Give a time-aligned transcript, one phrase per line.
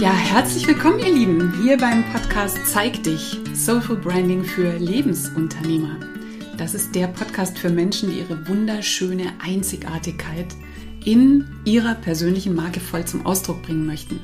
[0.00, 5.94] Ja, herzlich willkommen, ihr Lieben, hier beim Podcast Zeig dich, Soulful Branding für Lebensunternehmer.
[6.56, 10.46] Das ist der Podcast für Menschen, die ihre wunderschöne Einzigartigkeit
[11.04, 14.18] in ihrer persönlichen Marke voll zum Ausdruck bringen möchten.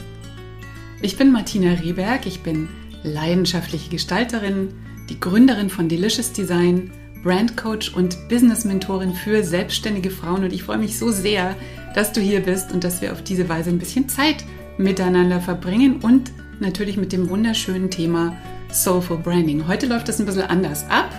[1.02, 2.70] Ich bin Martina Rehberg, ich bin
[3.02, 4.72] leidenschaftliche Gestalterin,
[5.10, 6.90] die Gründerin von Delicious Design,
[7.22, 11.54] Brandcoach und Business Mentorin für selbstständige Frauen und ich freue mich so sehr,
[11.94, 14.42] dass du hier bist und dass wir auf diese Weise ein bisschen Zeit
[14.78, 18.36] miteinander verbringen und natürlich mit dem wunderschönen Thema
[18.72, 19.66] Soulful Branding.
[19.68, 21.10] Heute läuft das ein bisschen anders ab.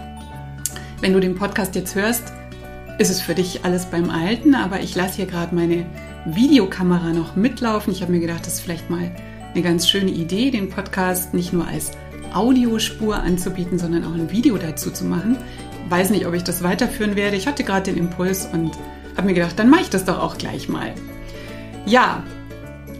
[1.01, 2.33] Wenn du den Podcast jetzt hörst,
[2.97, 5.85] ist es für dich alles beim Alten, aber ich lasse hier gerade meine
[6.25, 7.93] Videokamera noch mitlaufen.
[7.93, 9.11] Ich habe mir gedacht, das ist vielleicht mal
[9.53, 11.91] eine ganz schöne Idee, den Podcast nicht nur als
[12.33, 15.37] Audiospur anzubieten, sondern auch ein Video dazu zu machen.
[15.85, 17.37] Ich weiß nicht, ob ich das weiterführen werde.
[17.37, 18.71] Ich hatte gerade den Impuls und
[19.15, 20.93] habe mir gedacht, dann mache ich das doch auch gleich mal.
[21.85, 22.23] Ja,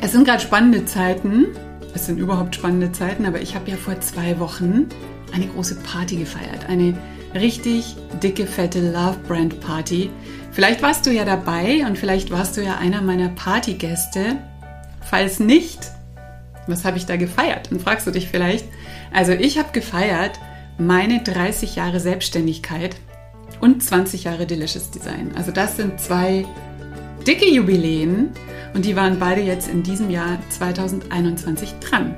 [0.01, 1.47] es sind gerade spannende Zeiten.
[1.93, 4.87] Es sind überhaupt spannende Zeiten, aber ich habe ja vor zwei Wochen
[5.33, 6.67] eine große Party gefeiert.
[6.67, 6.97] Eine
[7.33, 10.09] richtig dicke, fette Love Brand Party.
[10.51, 14.37] Vielleicht warst du ja dabei und vielleicht warst du ja einer meiner Partygäste.
[15.01, 15.79] Falls nicht,
[16.67, 17.71] was habe ich da gefeiert?
[17.71, 18.65] Dann fragst du dich vielleicht.
[19.11, 20.39] Also ich habe gefeiert
[20.77, 22.95] meine 30 Jahre Selbstständigkeit
[23.61, 25.31] und 20 Jahre Delicious Design.
[25.35, 26.45] Also das sind zwei
[27.27, 28.29] dicke Jubiläen
[28.73, 32.15] und die waren beide jetzt in diesem Jahr 2021 dran.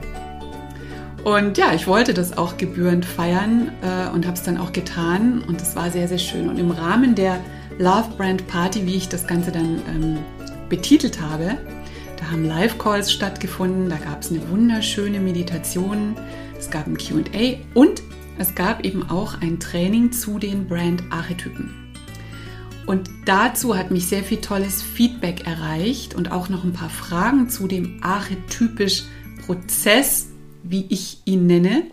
[1.23, 5.43] Und ja, ich wollte das auch gebührend feiern äh, und habe es dann auch getan
[5.47, 6.47] und es war sehr, sehr schön.
[6.47, 7.39] Und im Rahmen der
[7.79, 10.17] Love Brand Party, wie ich das Ganze dann ähm,
[10.69, 11.57] betitelt habe,
[12.17, 16.15] da haben Live-Calls stattgefunden, da gab es eine wunderschöne Meditation,
[16.57, 18.03] es gab ein QA und
[18.37, 21.88] es gab eben auch ein Training zu den Brand-Archetypen.
[22.89, 27.47] Und dazu hat mich sehr viel tolles Feedback erreicht und auch noch ein paar Fragen
[27.47, 29.03] zu dem archetypisch
[29.45, 30.29] Prozess,
[30.63, 31.83] wie ich ihn nenne,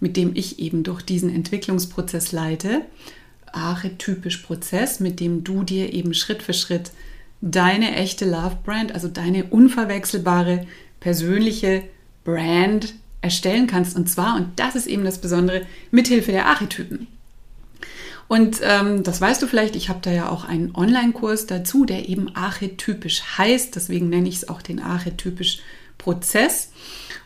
[0.00, 2.80] mit dem ich eben durch diesen Entwicklungsprozess leite.
[3.52, 6.90] Archetypisch Prozess, mit dem du dir eben Schritt für Schritt
[7.40, 10.66] deine echte Love Brand, also deine unverwechselbare
[10.98, 11.84] persönliche
[12.24, 13.94] Brand erstellen kannst.
[13.94, 17.06] Und zwar, und das ist eben das Besondere, mithilfe der Archetypen.
[18.28, 22.08] Und ähm, das weißt du vielleicht, ich habe da ja auch einen Online-Kurs dazu, der
[22.08, 23.76] eben archetypisch heißt.
[23.76, 25.60] Deswegen nenne ich es auch den archetypisch
[25.98, 26.70] Prozess.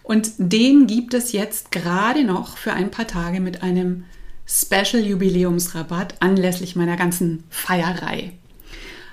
[0.02, 4.04] Und den gibt es jetzt gerade noch für ein paar Tage mit einem
[4.46, 8.32] Special Jubiläumsrabatt anlässlich meiner ganzen Feierei.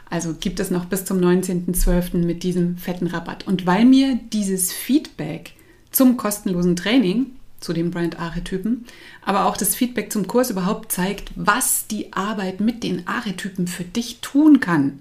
[0.09, 2.17] Also gibt es noch bis zum 19.12.
[2.17, 3.45] mit diesem fetten Rabatt.
[3.45, 5.53] Und weil mir dieses Feedback
[5.91, 7.27] zum kostenlosen Training
[7.65, 8.85] zu den Brand-Archetypen,
[9.23, 13.83] aber auch das Feedback zum Kurs überhaupt zeigt, was die Arbeit mit den Archetypen für
[13.83, 14.99] dich tun kann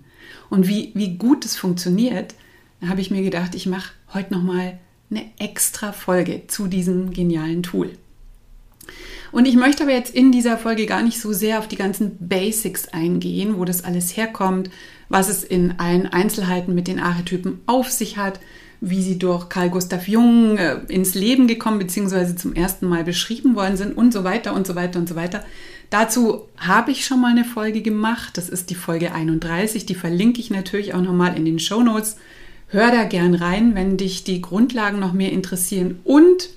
[0.48, 2.34] und wie, wie gut es funktioniert,
[2.86, 4.78] habe ich mir gedacht, ich mache heute nochmal
[5.10, 7.92] eine extra Folge zu diesem genialen Tool.
[9.31, 12.16] Und ich möchte aber jetzt in dieser Folge gar nicht so sehr auf die ganzen
[12.20, 14.70] Basics eingehen, wo das alles herkommt,
[15.08, 18.38] was es in allen Einzelheiten mit den Archetypen auf sich hat,
[18.89, 22.37] wie sie durch Carl Gustav Jung äh, ins Leben gekommen bzw.
[22.37, 25.45] zum ersten Mal beschrieben worden sind und so weiter und so weiter und so weiter.
[25.91, 28.37] Dazu habe ich schon mal eine Folge gemacht.
[28.37, 29.87] Das ist die Folge 31.
[29.87, 32.17] Die verlinke ich natürlich auch nochmal in den Show Notes.
[32.69, 36.00] Hör da gern rein, wenn dich die Grundlagen noch mehr interessieren.
[36.05, 36.50] Und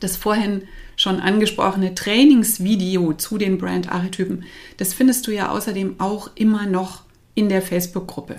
[0.00, 0.62] das vorhin
[0.96, 4.44] schon angesprochene Trainingsvideo zu den Brand-Archetypen,
[4.76, 7.02] das findest du ja außerdem auch immer noch
[7.34, 8.36] in der Facebook-Gruppe.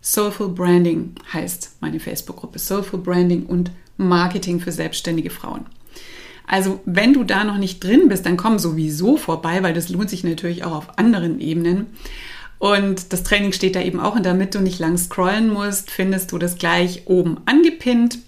[0.00, 2.58] Soulful Branding heißt meine Facebook-Gruppe.
[2.58, 5.66] Soulful Branding und Marketing für selbstständige Frauen.
[6.46, 10.10] Also, wenn du da noch nicht drin bist, dann komm sowieso vorbei, weil das lohnt
[10.10, 11.86] sich natürlich auch auf anderen Ebenen.
[12.58, 14.14] Und das Training steht da eben auch.
[14.14, 18.18] Und damit du nicht lang scrollen musst, findest du das gleich oben angepinnt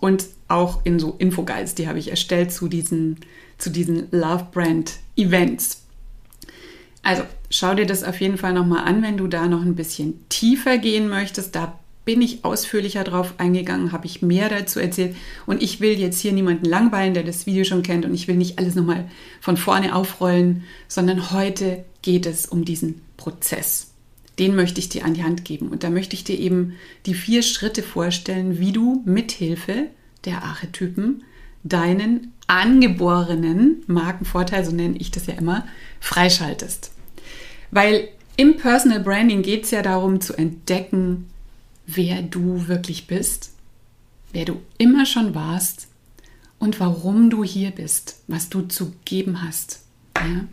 [0.00, 3.18] und auch in so Infoguides, die habe ich erstellt zu diesen,
[3.58, 5.79] zu diesen Love Brand Events.
[7.02, 10.28] Also schau dir das auf jeden Fall nochmal an, wenn du da noch ein bisschen
[10.28, 11.54] tiefer gehen möchtest.
[11.54, 15.16] Da bin ich ausführlicher drauf eingegangen, habe ich mehr dazu erzählt.
[15.46, 18.04] Und ich will jetzt hier niemanden langweilen, der das Video schon kennt.
[18.04, 19.08] Und ich will nicht alles nochmal
[19.40, 23.92] von vorne aufrollen, sondern heute geht es um diesen Prozess.
[24.38, 25.68] Den möchte ich dir an die Hand geben.
[25.68, 26.74] Und da möchte ich dir eben
[27.06, 29.86] die vier Schritte vorstellen, wie du mithilfe
[30.24, 31.22] der Archetypen
[31.62, 35.66] deinen angeborenen Markenvorteil, so nenne ich das ja immer,
[36.00, 36.90] freischaltest.
[37.70, 41.28] Weil im Personal Branding geht es ja darum zu entdecken,
[41.86, 43.52] wer du wirklich bist,
[44.32, 45.88] wer du immer schon warst
[46.58, 49.80] und warum du hier bist, was du zu geben hast.
[50.16, 50.44] Ja?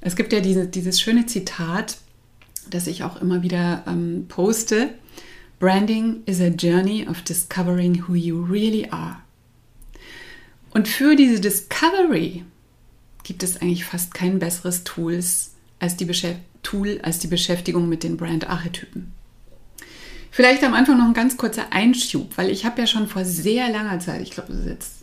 [0.00, 1.98] Es gibt ja diese, dieses schöne Zitat,
[2.68, 4.90] das ich auch immer wieder ähm, poste
[5.62, 9.21] Branding is a journey of discovering who you really are.
[10.72, 12.44] Und für diese Discovery
[13.24, 16.08] gibt es eigentlich fast kein besseres Tools als die
[16.62, 19.12] Tool als die Beschäftigung mit den Brand-Archetypen.
[20.30, 23.68] Vielleicht am Anfang noch ein ganz kurzer Einschub, weil ich habe ja schon vor sehr
[23.68, 25.01] langer Zeit, ich glaube, das ist jetzt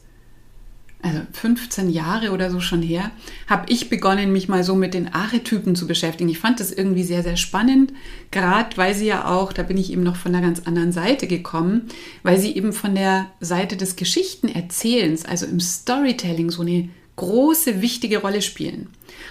[1.01, 3.11] also 15 Jahre oder so schon her,
[3.47, 6.29] habe ich begonnen, mich mal so mit den Archetypen zu beschäftigen.
[6.29, 7.93] Ich fand das irgendwie sehr, sehr spannend,
[8.31, 11.27] gerade weil sie ja auch, da bin ich eben noch von einer ganz anderen Seite
[11.27, 11.87] gekommen,
[12.23, 18.19] weil sie eben von der Seite des Geschichtenerzählens, also im Storytelling, so eine große, wichtige
[18.19, 18.87] Rolle spielen.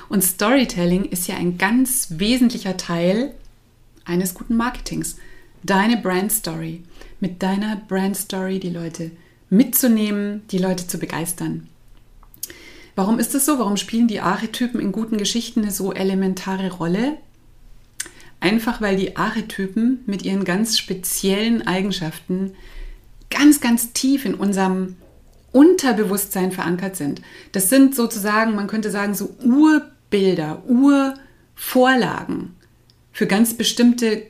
[0.09, 3.35] Und Storytelling ist ja ein ganz wesentlicher Teil
[4.05, 5.17] eines guten Marketings.
[5.62, 6.82] Deine Brand Story.
[7.20, 9.11] Mit deiner Brand Story die Leute
[9.50, 11.69] mitzunehmen, die Leute zu begeistern.
[12.95, 13.59] Warum ist das so?
[13.59, 17.17] Warum spielen die Archetypen in guten Geschichten eine so elementare Rolle?
[18.41, 22.53] Einfach weil die Archetypen mit ihren ganz speziellen Eigenschaften
[23.31, 24.97] ganz, ganz tief in unserem
[25.53, 27.23] Unterbewusstsein verankert sind.
[27.53, 32.56] Das sind sozusagen, man könnte sagen, so Urbilder, Urvorlagen
[33.12, 34.25] für ganz bestimmte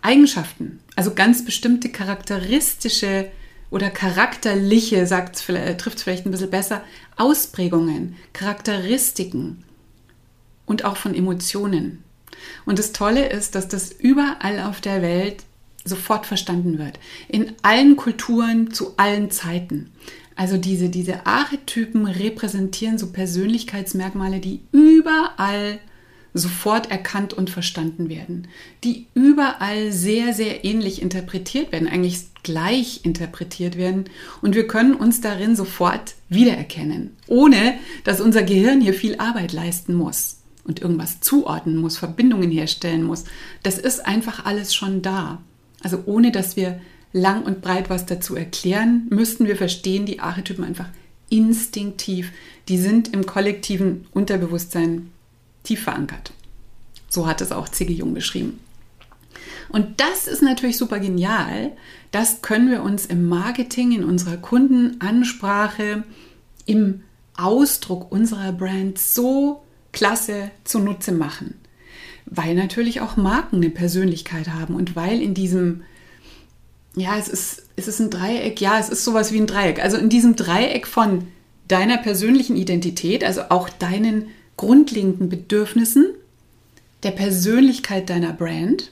[0.00, 3.30] Eigenschaften, also ganz bestimmte charakteristische
[3.70, 6.82] oder charakterliche, sagt trifft es vielleicht ein bisschen besser,
[7.16, 9.64] Ausprägungen, Charakteristiken
[10.66, 12.04] und auch von Emotionen.
[12.64, 15.44] Und das Tolle ist, dass das überall auf der Welt
[15.84, 16.98] sofort verstanden wird.
[17.28, 19.90] In allen Kulturen, zu allen Zeiten.
[20.36, 25.80] Also diese, diese Archetypen repräsentieren so Persönlichkeitsmerkmale, die überall
[26.38, 28.48] sofort erkannt und verstanden werden,
[28.84, 34.04] die überall sehr, sehr ähnlich interpretiert werden, eigentlich gleich interpretiert werden
[34.40, 37.74] und wir können uns darin sofort wiedererkennen, ohne
[38.04, 43.24] dass unser Gehirn hier viel Arbeit leisten muss und irgendwas zuordnen muss, Verbindungen herstellen muss.
[43.62, 45.42] Das ist einfach alles schon da.
[45.82, 46.80] Also ohne dass wir
[47.12, 50.88] lang und breit was dazu erklären, müssten wir verstehen die Archetypen einfach
[51.30, 52.32] instinktiv.
[52.68, 55.10] Die sind im kollektiven Unterbewusstsein
[55.68, 56.32] tief verankert.
[57.08, 58.60] So hat es auch Ziggy Jung beschrieben.
[59.68, 61.72] Und das ist natürlich super genial.
[62.10, 66.04] Das können wir uns im Marketing, in unserer Kundenansprache,
[66.64, 67.02] im
[67.36, 69.62] Ausdruck unserer Brand so
[69.92, 71.54] klasse zunutze machen.
[72.24, 75.82] Weil natürlich auch Marken eine Persönlichkeit haben und weil in diesem,
[76.96, 79.82] ja, es ist, es ist ein Dreieck, ja, es ist sowas wie ein Dreieck.
[79.82, 81.28] Also in diesem Dreieck von
[81.68, 86.08] deiner persönlichen Identität, also auch deinen grundlegenden Bedürfnissen,
[87.02, 88.90] der Persönlichkeit deiner Brand,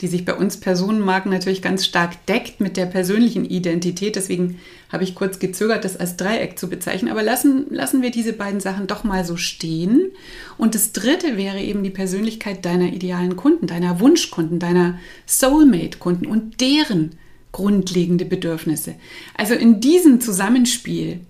[0.00, 4.16] die sich bei uns Personenmarken natürlich ganz stark deckt mit der persönlichen Identität.
[4.16, 4.58] Deswegen
[4.90, 7.10] habe ich kurz gezögert, das als Dreieck zu bezeichnen.
[7.10, 10.10] Aber lassen, lassen wir diese beiden Sachen doch mal so stehen.
[10.58, 16.60] Und das dritte wäre eben die Persönlichkeit deiner idealen Kunden, deiner Wunschkunden, deiner Soulmate-Kunden und
[16.60, 17.10] deren
[17.52, 18.94] grundlegende Bedürfnisse.
[19.36, 21.20] Also in diesem Zusammenspiel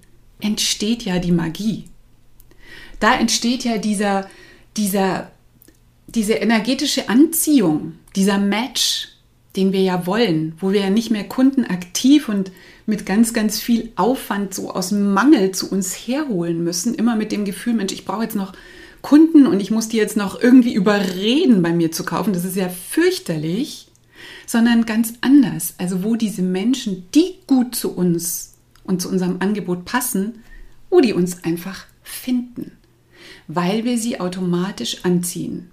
[0.41, 1.85] entsteht ja die Magie
[3.03, 4.29] da entsteht ja dieser,
[4.77, 5.31] dieser,
[6.07, 9.09] diese energetische Anziehung, dieser Match,
[9.57, 12.53] den wir ja wollen, wo wir ja nicht mehr Kunden aktiv und
[12.87, 17.45] mit ganz, ganz viel Aufwand so aus Mangel zu uns herholen müssen, immer mit dem
[17.45, 18.53] Gefühl, Mensch, ich brauche jetzt noch
[19.03, 22.33] Kunden und ich muss die jetzt noch irgendwie überreden, bei mir zu kaufen.
[22.33, 23.89] Das ist ja fürchterlich,
[24.47, 25.75] sondern ganz anders.
[25.79, 30.45] Also wo diese Menschen, die gut zu uns und zu unserem Angebot passen,
[30.89, 32.73] wo die uns einfach finden
[33.55, 35.71] weil wir sie automatisch anziehen.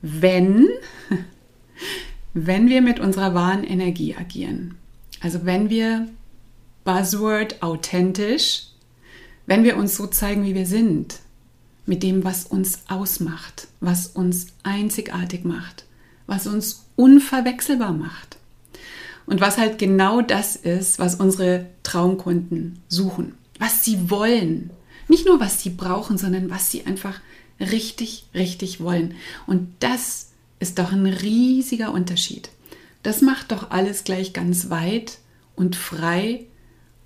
[0.00, 0.68] Wenn,
[2.34, 4.74] wenn wir mit unserer wahren Energie agieren.
[5.20, 6.08] Also wenn wir
[6.84, 8.64] Buzzword authentisch,
[9.46, 11.20] wenn wir uns so zeigen, wie wir sind,
[11.86, 15.84] mit dem, was uns ausmacht, was uns einzigartig macht,
[16.26, 18.38] was uns unverwechselbar macht.
[19.26, 24.70] Und was halt genau das ist, was unsere Traumkunden suchen, was sie wollen,
[25.08, 27.20] nicht nur, was sie brauchen, sondern was sie einfach
[27.60, 29.14] richtig, richtig wollen.
[29.46, 30.30] Und das
[30.60, 32.50] ist doch ein riesiger Unterschied.
[33.02, 35.18] Das macht doch alles gleich ganz weit
[35.56, 36.46] und frei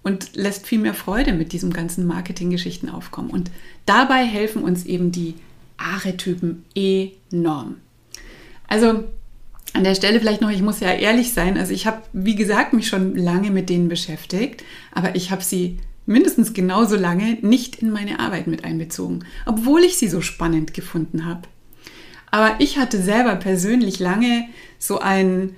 [0.02, 3.30] und lässt viel mehr Freude mit diesem ganzen Marketinggeschichten aufkommen.
[3.30, 3.50] Und
[3.86, 5.34] dabei helfen uns eben die
[5.78, 7.76] Archetypen enorm.
[8.68, 9.04] Also
[9.72, 12.72] an der Stelle vielleicht noch, ich muss ja ehrlich sein, also ich habe, wie gesagt,
[12.72, 17.90] mich schon lange mit denen beschäftigt, aber ich habe sie mindestens genauso lange nicht in
[17.90, 21.42] meine Arbeit mit einbezogen, obwohl ich sie so spannend gefunden habe.
[22.30, 24.44] Aber ich hatte selber persönlich lange
[24.78, 25.56] so einen,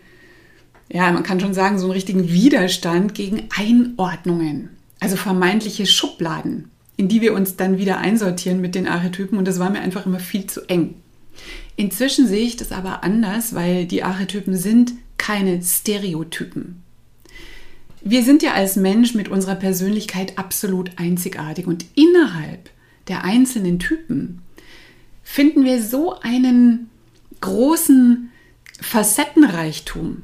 [0.90, 7.09] ja, man kann schon sagen, so einen richtigen Widerstand gegen Einordnungen, also vermeintliche Schubladen, in
[7.09, 10.21] die wir uns dann wieder einsortieren mit den Archetypen und das war mir einfach immer
[10.21, 10.95] viel zu eng.
[11.76, 16.83] Inzwischen sehe ich das aber anders, weil die Archetypen sind keine Stereotypen.
[18.00, 22.71] Wir sind ja als Mensch mit unserer Persönlichkeit absolut einzigartig und innerhalb
[23.09, 24.43] der einzelnen Typen
[25.23, 26.90] finden wir so einen
[27.40, 28.31] großen
[28.81, 30.23] Facettenreichtum.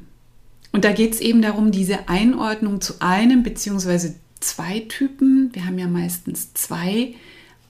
[0.71, 4.11] Und da geht es eben darum, diese Einordnung zu einem bzw.
[4.39, 5.49] zwei Typen.
[5.53, 7.15] Wir haben ja meistens zwei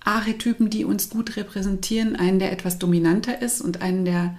[0.04, 2.16] Archetypen, die uns gut repräsentieren.
[2.16, 4.38] Einen, der etwas dominanter ist und einen, der,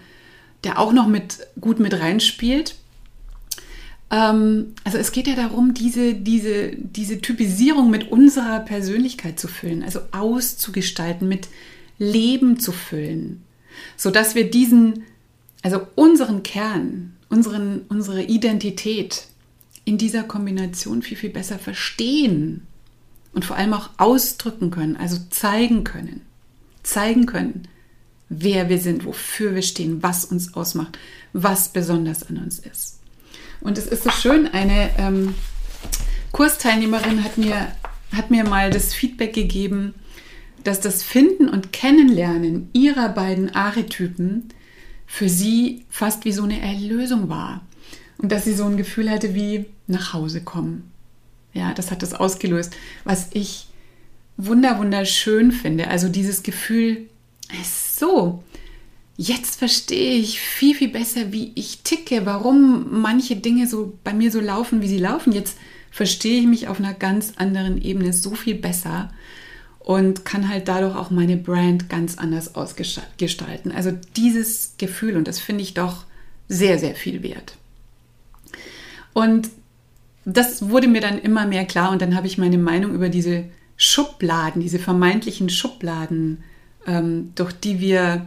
[0.64, 2.76] der auch noch mit, gut mit reinspielt.
[4.10, 9.82] Ähm, also es geht ja darum, diese, diese, diese Typisierung mit unserer Persönlichkeit zu füllen,
[9.82, 11.48] also auszugestalten, mit
[11.98, 13.42] Leben zu füllen,
[13.96, 15.04] sodass wir diesen,
[15.62, 19.26] also unseren Kern, unseren, unsere Identität
[19.84, 22.66] in dieser Kombination viel, viel besser verstehen
[23.32, 26.22] und vor allem auch ausdrücken können, also zeigen können.
[26.82, 27.66] Zeigen können,
[28.28, 30.98] wer wir sind, wofür wir stehen, was uns ausmacht,
[31.32, 32.95] was besonders an uns ist.
[33.66, 35.34] Und es ist so schön, eine ähm,
[36.30, 37.72] Kursteilnehmerin hat mir,
[38.14, 39.92] hat mir mal das Feedback gegeben,
[40.62, 44.50] dass das Finden und Kennenlernen ihrer beiden Archetypen
[45.08, 47.66] für sie fast wie so eine Erlösung war.
[48.18, 50.88] Und dass sie so ein Gefühl hatte wie nach Hause kommen.
[51.52, 53.66] Ja, das hat das ausgelöst, was ich
[54.36, 55.88] wunder wunderschön finde.
[55.88, 57.08] Also dieses Gefühl,
[57.64, 58.44] so,
[59.16, 64.30] jetzt verstehe ich viel, viel besser, wie ich ticke, warum manche Dinge so bei mir
[64.30, 65.32] so laufen, wie sie laufen.
[65.32, 65.56] Jetzt
[65.90, 69.10] verstehe ich mich auf einer ganz anderen Ebene so viel besser
[69.78, 73.72] und kann halt dadurch auch meine Brand ganz anders ausgestalten.
[73.72, 76.04] Also dieses Gefühl, und das finde ich doch
[76.48, 77.56] sehr, sehr viel wert.
[79.12, 79.48] Und
[80.24, 83.44] das wurde mir dann immer mehr klar und dann habe ich meine Meinung über diese
[83.76, 86.42] Schubladen, diese vermeintlichen Schubladen,
[86.86, 88.26] ähm, durch die wir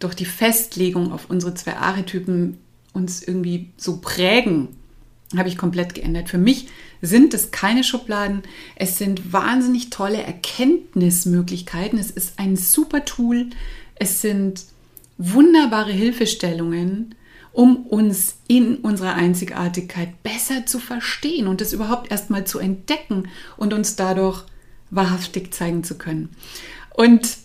[0.00, 2.58] durch die Festlegung auf unsere zwei Archetypen
[2.92, 4.68] uns irgendwie so prägen,
[5.36, 6.28] habe ich komplett geändert.
[6.28, 6.66] Für mich
[7.02, 8.42] sind es keine Schubladen,
[8.74, 13.50] es sind wahnsinnig tolle Erkenntnismöglichkeiten, es ist ein super Tool,
[13.94, 14.64] es sind
[15.18, 17.14] wunderbare Hilfestellungen,
[17.52, 23.72] um uns in unserer Einzigartigkeit besser zu verstehen und es überhaupt erstmal zu entdecken und
[23.72, 24.44] uns dadurch
[24.90, 26.30] wahrhaftig zeigen zu können.
[26.94, 27.38] Und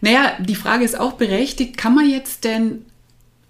[0.00, 2.84] naja, die Frage ist auch berechtigt, kann man jetzt denn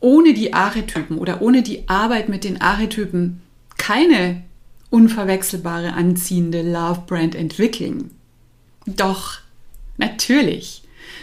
[0.01, 3.41] ohne die Archetypen oder ohne die Arbeit mit den Archetypen
[3.77, 4.43] keine
[4.91, 8.11] unverwechselbare, anziehende Love Brand entwickeln?
[8.87, 9.39] Doch,
[9.97, 10.83] natürlich.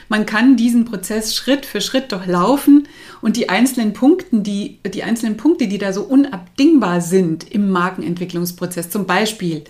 [0.09, 2.87] Man kann diesen Prozess Schritt für Schritt durchlaufen
[3.21, 8.89] und die einzelnen Punkte, die, die einzelnen Punkte, die da so unabdingbar sind im Markenentwicklungsprozess,
[8.89, 9.65] zum Beispiel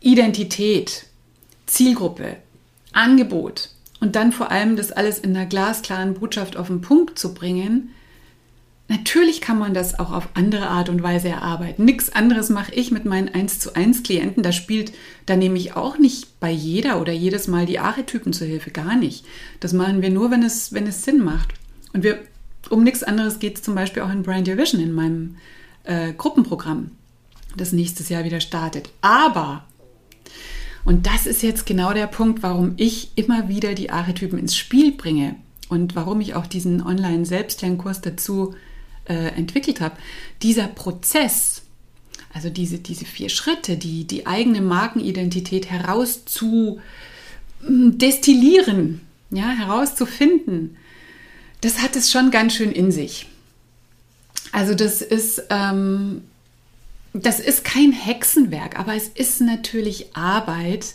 [0.00, 1.06] Identität,
[1.66, 2.36] Zielgruppe,
[2.92, 3.70] Angebot,
[4.06, 7.90] und dann vor allem das alles in einer glasklaren Botschaft auf den Punkt zu bringen,
[8.86, 11.84] natürlich kann man das auch auf andere Art und Weise erarbeiten.
[11.84, 14.44] Nichts anderes mache ich mit meinen 1 zu 1 Klienten.
[14.44, 14.92] Da spielt,
[15.26, 18.94] da nehme ich auch nicht bei jeder oder jedes Mal die Archetypen zur Hilfe, gar
[18.94, 19.26] nicht.
[19.58, 21.54] Das machen wir nur, wenn es, wenn es Sinn macht.
[21.92, 22.20] Und wir,
[22.70, 25.34] um nichts anderes geht es zum Beispiel auch in Brand Your Vision, in meinem
[25.82, 26.92] äh, Gruppenprogramm,
[27.56, 28.88] das nächstes Jahr wieder startet.
[29.00, 29.64] Aber
[30.86, 34.92] und das ist jetzt genau der Punkt, warum ich immer wieder die Archetypen ins Spiel
[34.92, 35.34] bringe
[35.68, 38.54] und warum ich auch diesen Online-Selbstlernkurs dazu
[39.08, 39.96] äh, entwickelt habe.
[40.42, 41.62] Dieser Prozess,
[42.32, 46.80] also diese, diese vier Schritte, die, die eigene Markenidentität heraus zu
[47.62, 49.00] hm, destillieren,
[49.30, 50.76] ja, herauszufinden,
[51.62, 53.26] das hat es schon ganz schön in sich.
[54.52, 56.22] Also das ist ähm,
[57.22, 60.94] das ist kein Hexenwerk, aber es ist natürlich Arbeit.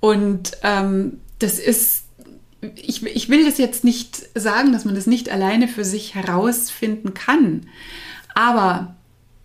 [0.00, 2.04] Und ähm, das ist,
[2.76, 7.14] ich, ich will das jetzt nicht sagen, dass man das nicht alleine für sich herausfinden
[7.14, 7.66] kann.
[8.34, 8.96] Aber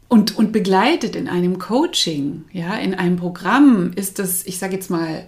[0.08, 4.90] und, und begleitet in einem Coaching, ja, in einem Programm ist das, ich sage jetzt
[4.90, 5.26] mal,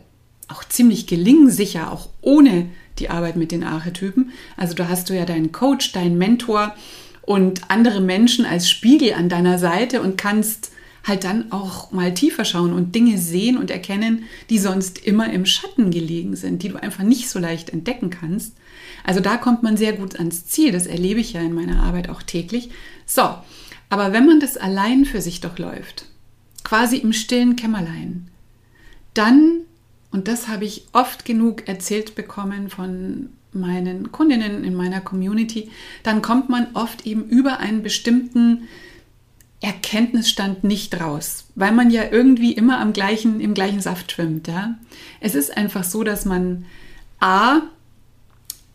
[0.48, 2.68] auch ziemlich gelingsicher, auch ohne
[3.00, 4.32] die Arbeit mit den Archetypen.
[4.58, 6.75] Also da hast du ja deinen Coach, deinen Mentor,
[7.22, 10.72] und andere Menschen als Spiegel an deiner Seite und kannst
[11.04, 15.46] halt dann auch mal tiefer schauen und Dinge sehen und erkennen, die sonst immer im
[15.46, 18.56] Schatten gelegen sind, die du einfach nicht so leicht entdecken kannst.
[19.04, 22.10] Also da kommt man sehr gut ans Ziel, das erlebe ich ja in meiner Arbeit
[22.10, 22.70] auch täglich.
[23.06, 23.24] So,
[23.90, 26.06] aber wenn man das allein für sich durchläuft,
[26.63, 28.28] quasi im stillen Kämmerlein,
[29.13, 29.62] dann,
[30.12, 35.72] und das habe ich oft genug erzählt bekommen von meinen Kundinnen in meiner Community,
[36.03, 38.67] dann kommt man oft eben über einen bestimmten
[39.62, 44.48] Erkenntnisstand nicht raus, weil man ja irgendwie immer am gleichen, im gleichen Saft schwimmt.
[44.48, 44.79] Ja?
[45.20, 46.65] Es ist einfach so, dass man
[47.20, 47.62] A,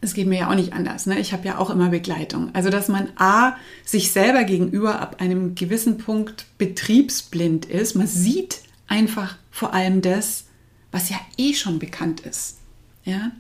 [0.00, 1.06] es geht mir ja auch nicht anders.
[1.06, 1.18] Ne?
[1.18, 2.54] Ich habe ja auch immer Begleitung.
[2.54, 7.97] Also, dass man A, sich selber gegenüber ab einem gewissen Punkt betriebsblind ist.
[7.97, 10.45] Man sieht einfach vor allem das,
[10.92, 12.59] was ja eh schon bekannt ist.
[13.04, 13.33] Ja?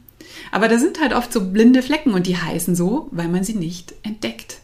[0.52, 3.54] Aber da sind halt oft so blinde Flecken und die heißen so, weil man sie
[3.54, 4.58] nicht entdeckt.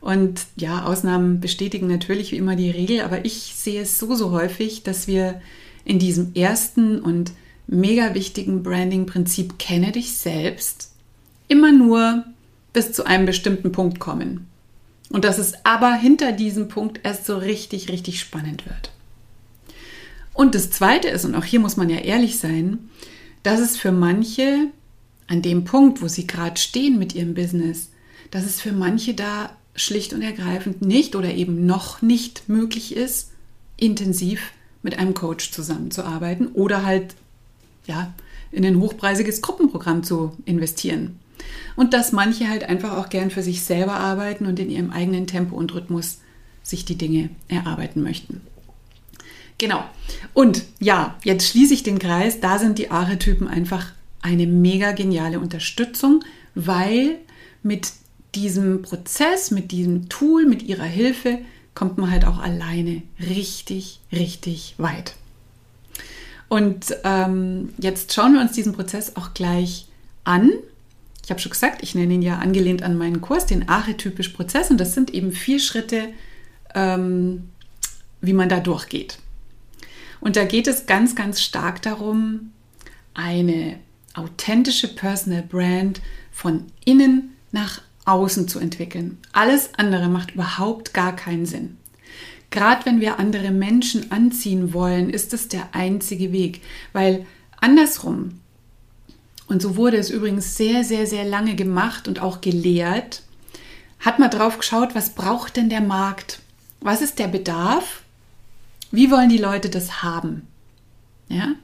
[0.00, 4.32] Und ja, Ausnahmen bestätigen natürlich wie immer die Regel, aber ich sehe es so, so
[4.32, 5.40] häufig, dass wir
[5.84, 7.32] in diesem ersten und
[7.68, 10.92] mega wichtigen Branding-Prinzip kenne dich selbst
[11.48, 12.24] immer nur
[12.72, 14.48] bis zu einem bestimmten Punkt kommen.
[15.10, 18.90] Und dass es aber hinter diesem Punkt erst so richtig, richtig spannend wird.
[20.34, 22.90] Und das Zweite ist, und auch hier muss man ja ehrlich sein,
[23.42, 24.68] dass es für manche
[25.26, 27.90] an dem Punkt, wo sie gerade stehen mit ihrem Business,
[28.30, 33.30] dass es für manche da schlicht und ergreifend nicht oder eben noch nicht möglich ist,
[33.76, 37.14] intensiv mit einem Coach zusammenzuarbeiten oder halt
[37.86, 38.12] ja,
[38.50, 41.18] in ein hochpreisiges Gruppenprogramm zu investieren.
[41.74, 45.26] Und dass manche halt einfach auch gern für sich selber arbeiten und in ihrem eigenen
[45.26, 46.18] Tempo und Rhythmus
[46.62, 48.42] sich die Dinge erarbeiten möchten.
[49.62, 49.84] Genau.
[50.34, 52.40] Und ja, jetzt schließe ich den Kreis.
[52.40, 56.24] Da sind die Archetypen einfach eine mega geniale Unterstützung,
[56.56, 57.20] weil
[57.62, 57.92] mit
[58.34, 61.38] diesem Prozess, mit diesem Tool, mit ihrer Hilfe
[61.76, 65.14] kommt man halt auch alleine richtig, richtig weit.
[66.48, 69.86] Und ähm, jetzt schauen wir uns diesen Prozess auch gleich
[70.24, 70.50] an.
[71.22, 74.72] Ich habe schon gesagt, ich nenne ihn ja angelehnt an meinen Kurs, den archetypisch Prozess.
[74.72, 76.08] Und das sind eben vier Schritte,
[76.74, 77.50] ähm,
[78.20, 79.18] wie man da durchgeht.
[80.22, 82.52] Und da geht es ganz, ganz stark darum,
[83.12, 83.80] eine
[84.14, 86.00] authentische Personal Brand
[86.30, 89.18] von innen nach außen zu entwickeln.
[89.32, 91.76] Alles andere macht überhaupt gar keinen Sinn.
[92.50, 96.60] Gerade wenn wir andere Menschen anziehen wollen, ist es der einzige Weg,
[96.92, 97.26] weil
[97.60, 98.40] andersrum,
[99.48, 103.22] und so wurde es übrigens sehr, sehr, sehr lange gemacht und auch gelehrt,
[103.98, 106.40] hat man drauf geschaut, was braucht denn der Markt?
[106.80, 108.01] Was ist der Bedarf?
[108.92, 110.46] Wie wollen die Leute das haben?
[111.28, 111.54] Ja?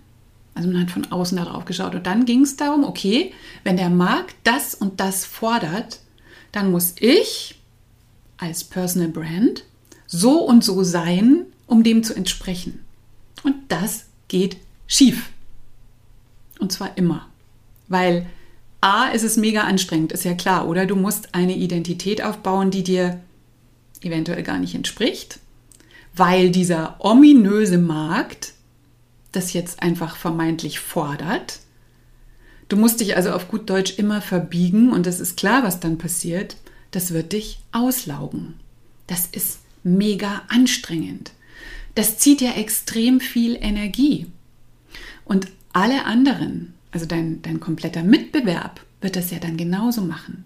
[0.55, 1.95] Also man hat von außen darauf geschaut.
[1.95, 6.01] Und dann ging es darum, okay, wenn der Markt das und das fordert,
[6.51, 7.61] dann muss ich
[8.39, 9.65] als Personal Brand
[10.07, 12.85] so und so sein, um dem zu entsprechen.
[13.45, 15.31] Und das geht schief.
[16.59, 17.29] Und zwar immer.
[17.89, 18.27] Weil
[18.81, 20.87] A ist es mega anstrengend, ist ja klar, oder?
[20.87, 23.21] Du musst eine Identität aufbauen, die dir
[24.01, 25.41] eventuell gar nicht entspricht,
[26.19, 28.53] weil dieser ominöse Markt
[29.33, 31.61] das jetzt einfach vermeintlich fordert.
[32.69, 35.99] Du musst dich also auf gut Deutsch immer verbiegen und es ist klar, was dann
[35.99, 36.57] passiert.
[36.91, 38.55] Das wird dich auslaugen.
[39.07, 41.33] Das ist mega anstrengend.
[41.95, 44.27] Das zieht ja extrem viel Energie.
[45.25, 50.45] Und alle anderen, also dein, dein kompletter Mitbewerb, wird das ja dann genauso machen.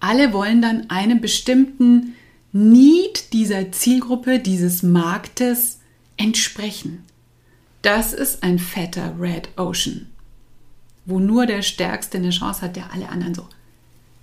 [0.00, 2.14] Alle wollen dann einem bestimmten
[2.52, 5.78] Need dieser Zielgruppe, dieses Marktes
[6.16, 7.04] entsprechen.
[7.82, 10.08] Das ist ein fetter Red Ocean,
[11.06, 13.46] wo nur der Stärkste eine Chance hat, der alle anderen so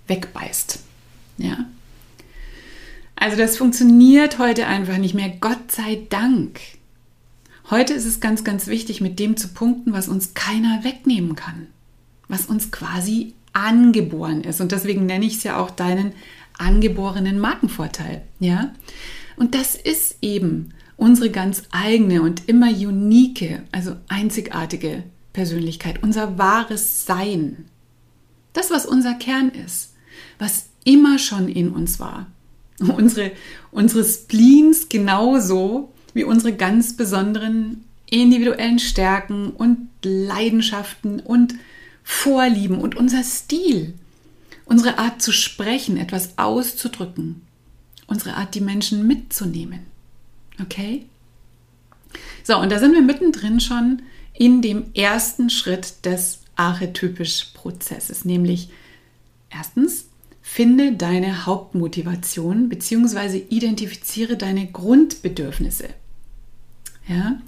[0.06, 0.80] wegbeißt.
[1.38, 1.66] Ja?
[3.16, 6.60] Also das funktioniert heute einfach nicht mehr, Gott sei Dank.
[7.70, 11.66] Heute ist es ganz, ganz wichtig, mit dem zu punkten, was uns keiner wegnehmen kann,
[12.28, 14.60] was uns quasi angeboren ist.
[14.60, 16.12] Und deswegen nenne ich es ja auch deinen
[16.58, 18.22] angeborenen Markenvorteil.
[18.40, 18.72] Ja?
[19.36, 27.06] Und das ist eben unsere ganz eigene und immer unique, also einzigartige Persönlichkeit, unser wahres
[27.06, 27.66] Sein.
[28.52, 29.94] Das, was unser Kern ist,
[30.38, 32.26] was immer schon in uns war
[32.80, 33.32] unsere,
[33.70, 41.54] unsere Spleens genauso wie unsere ganz besonderen individuellen Stärken und Leidenschaften und
[42.02, 43.94] Vorlieben und unser Stil,
[44.68, 47.42] unsere Art zu sprechen, etwas auszudrücken,
[48.06, 49.80] unsere Art, die Menschen mitzunehmen.
[50.60, 51.06] Okay?
[52.44, 54.02] So, und da sind wir mittendrin schon
[54.32, 58.70] in dem ersten Schritt des archetypisch Prozesses, nämlich
[59.50, 60.08] erstens
[60.50, 63.44] Finde deine Hauptmotivation bzw.
[63.50, 65.90] identifiziere deine Grundbedürfnisse.
[67.06, 67.38] Ja?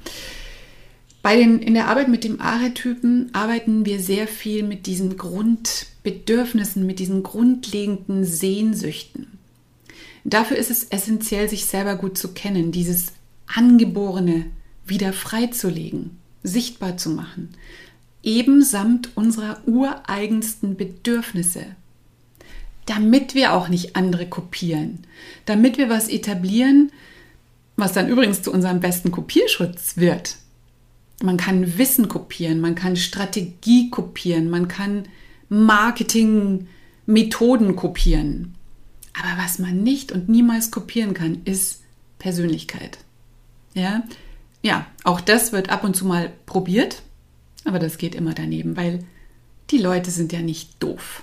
[1.22, 6.86] Bei den, in der Arbeit mit dem Archetypen arbeiten wir sehr viel mit diesen Grundbedürfnissen,
[6.86, 9.38] mit diesen grundlegenden Sehnsüchten.
[10.24, 13.12] Dafür ist es essentiell, sich selber gut zu kennen, dieses
[13.46, 14.46] Angeborene
[14.86, 17.50] wieder freizulegen, sichtbar zu machen,
[18.22, 21.66] eben samt unserer ureigensten Bedürfnisse
[22.90, 25.04] damit wir auch nicht andere kopieren,
[25.46, 26.90] damit wir was etablieren,
[27.76, 30.36] was dann übrigens zu unserem besten Kopierschutz wird.
[31.22, 35.04] Man kann Wissen kopieren, man kann Strategie kopieren, man kann
[35.50, 38.54] Marketing-Methoden kopieren.
[39.12, 41.82] Aber was man nicht und niemals kopieren kann, ist
[42.18, 42.98] Persönlichkeit.
[43.74, 44.04] Ja,
[44.62, 47.02] ja, auch das wird ab und zu mal probiert,
[47.64, 49.04] aber das geht immer daneben, weil
[49.70, 51.22] die Leute sind ja nicht doof.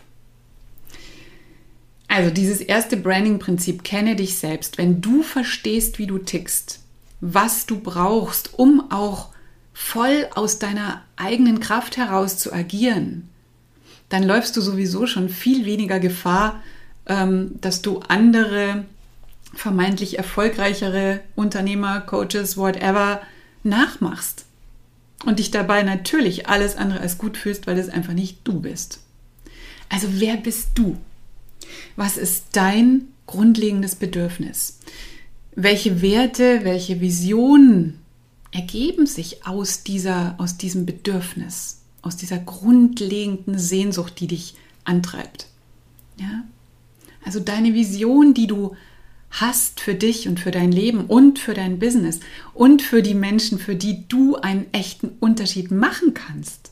[2.08, 4.78] Also dieses erste Branding-Prinzip, kenne dich selbst.
[4.78, 6.80] Wenn du verstehst, wie du tickst,
[7.20, 9.30] was du brauchst, um auch
[9.78, 13.30] voll aus deiner eigenen Kraft heraus zu agieren,
[14.10, 16.64] dann läufst du sowieso schon viel weniger Gefahr,
[17.06, 18.86] ähm, dass du andere
[19.54, 23.22] vermeintlich erfolgreichere Unternehmer, Coaches, whatever
[23.64, 24.46] nachmachst
[25.26, 29.02] und dich dabei natürlich alles andere als gut fühlst, weil es einfach nicht du bist.
[29.90, 30.98] Also wer bist du?
[31.96, 34.80] Was ist dein grundlegendes Bedürfnis?
[35.56, 38.00] Welche Werte, welche Visionen
[38.58, 45.48] ergeben sich aus, dieser, aus diesem Bedürfnis, aus dieser grundlegenden Sehnsucht, die dich antreibt?
[46.20, 46.44] Ja?
[47.24, 48.76] Also deine Vision, die du
[49.30, 52.20] hast für dich und für dein Leben und für dein Business
[52.56, 56.72] und für die Menschen, für die du einen echten Unterschied machen kannst.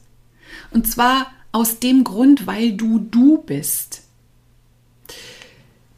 [0.71, 4.01] Und zwar aus dem Grund, weil du du bist.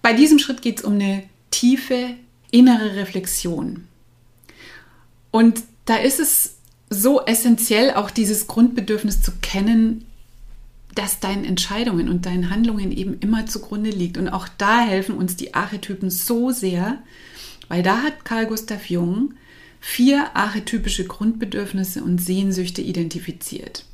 [0.02, 2.16] Bei diesem Schritt geht es um eine tiefe
[2.52, 3.88] innere Reflexion.
[5.32, 6.58] Und da ist es
[6.90, 10.06] so essentiell, auch dieses Grundbedürfnis zu kennen,
[10.94, 14.18] das deinen Entscheidungen und deinen Handlungen eben immer zugrunde liegt.
[14.18, 16.98] Und auch da helfen uns die Archetypen so sehr,
[17.68, 19.34] weil da hat Carl Gustav Jung
[19.80, 23.86] vier archetypische Grundbedürfnisse und Sehnsüchte identifiziert.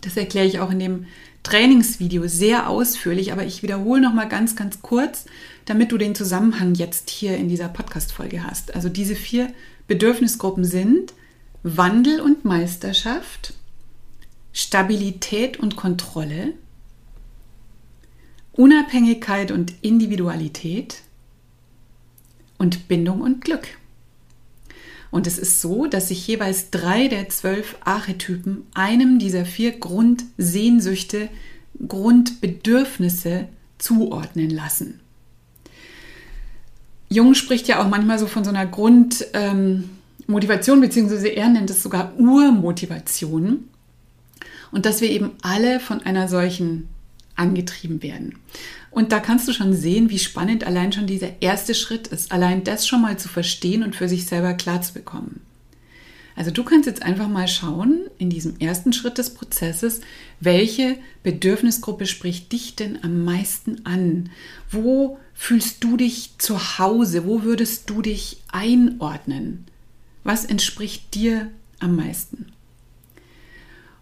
[0.00, 1.06] Das erkläre ich auch in dem
[1.42, 5.26] Trainingsvideo sehr ausführlich, aber ich wiederhole noch mal ganz ganz kurz,
[5.66, 8.74] damit du den Zusammenhang jetzt hier in dieser Podcast Folge hast.
[8.74, 9.52] Also diese vier
[9.86, 11.12] Bedürfnisgruppen sind
[11.62, 13.54] Wandel und Meisterschaft,
[14.52, 16.54] Stabilität und Kontrolle,
[18.52, 21.02] Unabhängigkeit und Individualität
[22.58, 23.66] und Bindung und Glück.
[25.10, 31.28] Und es ist so, dass sich jeweils drei der zwölf Archetypen einem dieser vier Grundsehnsüchte,
[31.86, 35.00] Grundbedürfnisse zuordnen lassen.
[37.14, 41.82] Jung spricht ja auch manchmal so von so einer Grundmotivation, ähm, beziehungsweise er nennt es
[41.82, 43.68] sogar Urmotivation
[44.72, 46.88] und dass wir eben alle von einer solchen
[47.36, 48.38] angetrieben werden.
[48.90, 52.62] Und da kannst du schon sehen, wie spannend allein schon dieser erste Schritt ist, allein
[52.62, 55.40] das schon mal zu verstehen und für sich selber klar zu bekommen.
[56.36, 60.00] Also du kannst jetzt einfach mal schauen in diesem ersten Schritt des Prozesses,
[60.40, 64.30] welche Bedürfnisgruppe spricht dich denn am meisten an?
[64.70, 67.26] Wo fühlst du dich zu Hause?
[67.26, 69.66] Wo würdest du dich einordnen?
[70.22, 72.46] Was entspricht dir am meisten?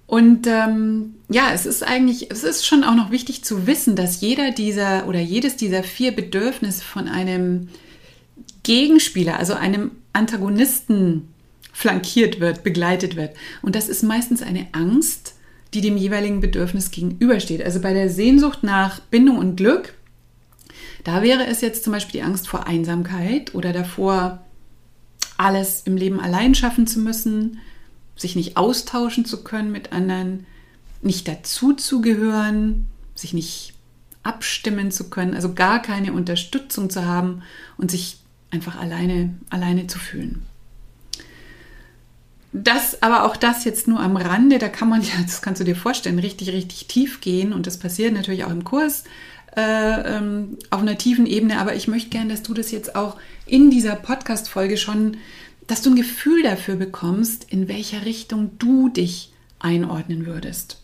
[0.06, 4.20] Und ähm, ja, es ist eigentlich, es ist schon auch noch wichtig zu wissen, dass
[4.20, 7.68] jeder dieser oder jedes dieser vier Bedürfnisse von einem
[8.62, 11.28] Gegenspieler, also einem Antagonisten
[11.72, 13.34] flankiert wird, begleitet wird.
[13.62, 15.34] Und das ist meistens eine Angst,
[15.72, 17.62] die dem jeweiligen Bedürfnis gegenübersteht.
[17.62, 19.94] Also bei der Sehnsucht nach Bindung und Glück,
[21.04, 24.42] da wäre es jetzt zum Beispiel die Angst vor Einsamkeit oder davor,
[25.36, 27.58] alles im Leben allein schaffen zu müssen
[28.22, 30.46] sich nicht austauschen zu können mit anderen,
[31.02, 33.74] nicht dazuzugehören, sich nicht
[34.22, 37.42] abstimmen zu können, also gar keine Unterstützung zu haben
[37.76, 38.18] und sich
[38.50, 40.42] einfach alleine, alleine zu fühlen.
[42.52, 45.64] Das, aber auch das jetzt nur am Rande, da kann man ja, das kannst du
[45.64, 49.04] dir vorstellen, richtig, richtig tief gehen und das passiert natürlich auch im Kurs
[49.56, 53.16] äh, ähm, auf einer tiefen Ebene, aber ich möchte gerne, dass du das jetzt auch
[53.46, 55.16] in dieser Podcast-Folge schon
[55.66, 60.80] dass du ein Gefühl dafür bekommst, in welcher Richtung du dich einordnen würdest.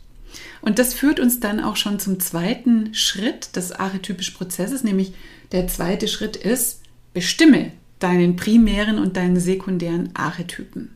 [0.60, 5.12] Und das führt uns dann auch schon zum zweiten Schritt des archetypischen Prozesses, nämlich
[5.52, 10.90] der zweite Schritt ist, bestimme deinen primären und deinen sekundären Archetypen.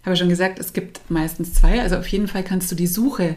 [0.00, 2.86] Ich habe schon gesagt, es gibt meistens zwei, also auf jeden Fall kannst du die
[2.86, 3.36] Suche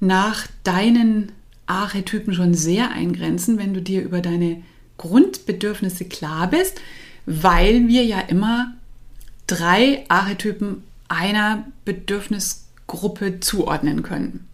[0.00, 1.32] nach deinen
[1.66, 4.62] Archetypen schon sehr eingrenzen, wenn du dir über deine
[4.96, 6.80] Grundbedürfnisse klar bist
[7.26, 8.72] weil wir ja immer
[9.46, 14.46] drei Archetypen einer Bedürfnisgruppe zuordnen können.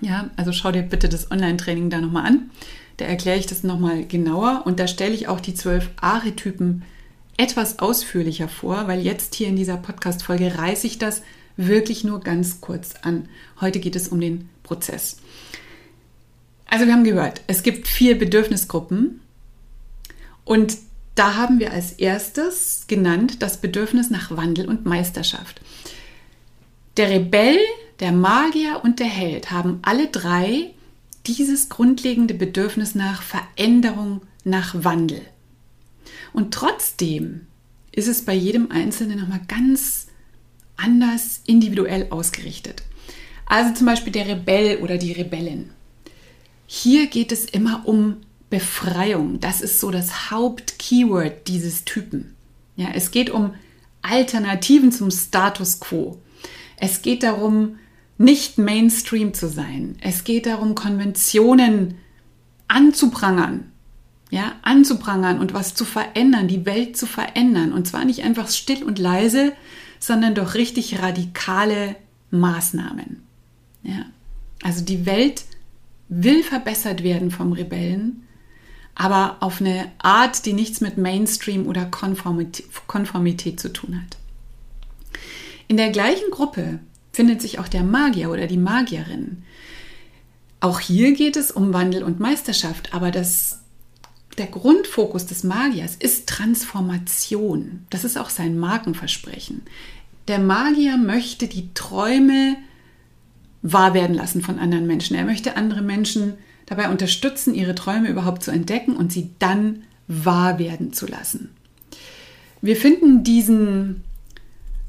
[0.00, 2.50] Ja, also schau dir bitte das Online-Training da nochmal an.
[2.96, 6.82] Da erkläre ich das nochmal genauer und da stelle ich auch die zwölf Archetypen
[7.36, 11.22] etwas ausführlicher vor, weil jetzt hier in dieser Podcast-Folge reiße ich das
[11.56, 13.28] wirklich nur ganz kurz an.
[13.60, 15.18] Heute geht es um den Prozess.
[16.66, 19.20] Also wir haben gehört, es gibt vier Bedürfnisgruppen
[20.44, 20.76] und
[21.14, 25.60] da haben wir als erstes genannt das Bedürfnis nach Wandel und Meisterschaft.
[26.96, 27.58] Der Rebell,
[28.00, 30.70] der Magier und der Held haben alle drei
[31.26, 35.22] dieses grundlegende Bedürfnis nach Veränderung, nach Wandel.
[36.32, 37.46] Und trotzdem
[37.92, 40.06] ist es bei jedem Einzelnen nochmal ganz
[40.76, 42.82] anders individuell ausgerichtet.
[43.46, 45.70] Also zum Beispiel der Rebell oder die Rebellin.
[46.66, 48.18] Hier geht es immer um
[48.50, 49.40] Befreiung.
[49.40, 52.34] Das ist so das Hauptkeyword dieses Typen.
[52.76, 53.54] Ja, es geht um
[54.02, 56.18] Alternativen zum Status quo.
[56.76, 57.78] Es geht darum,
[58.18, 59.96] nicht Mainstream zu sein.
[60.00, 61.96] Es geht darum, Konventionen
[62.68, 63.72] anzuprangern.
[64.30, 67.72] Ja, anzuprangern und was zu verändern, die Welt zu verändern.
[67.72, 69.52] Und zwar nicht einfach still und leise,
[70.00, 71.96] sondern durch richtig radikale
[72.30, 73.22] Maßnahmen.
[73.82, 74.06] Ja,
[74.62, 75.44] also die Welt
[76.08, 78.26] will verbessert werden vom Rebellen,
[78.94, 84.16] aber auf eine Art, die nichts mit Mainstream oder Konformität, Konformität zu tun hat.
[85.68, 86.78] In der gleichen Gruppe
[87.12, 89.42] findet sich auch der Magier oder die Magierin.
[90.60, 93.60] Auch hier geht es um Wandel und Meisterschaft, aber das,
[94.38, 97.86] der Grundfokus des Magiers ist Transformation.
[97.90, 99.62] Das ist auch sein Markenversprechen.
[100.28, 102.56] Der Magier möchte die Träume
[103.72, 105.16] wahr werden lassen von anderen Menschen.
[105.16, 106.34] Er möchte andere Menschen
[106.66, 111.50] dabei unterstützen, ihre Träume überhaupt zu entdecken und sie dann wahr werden zu lassen.
[112.60, 114.02] Wir finden diesen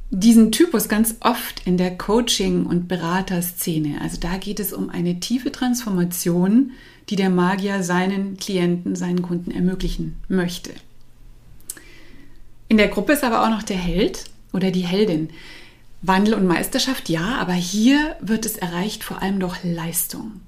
[0.10, 4.00] diesen Typus ganz oft in der Coaching- und Beraterszene.
[4.02, 6.72] Also da geht es um eine tiefe Transformation,
[7.10, 10.72] die der Magier seinen Klienten, seinen Kunden ermöglichen möchte.
[12.70, 15.30] In der Gruppe ist aber auch noch der Held oder die Heldin.
[16.02, 20.42] Wandel und Meisterschaft, ja, aber hier wird es erreicht vor allem durch Leistung.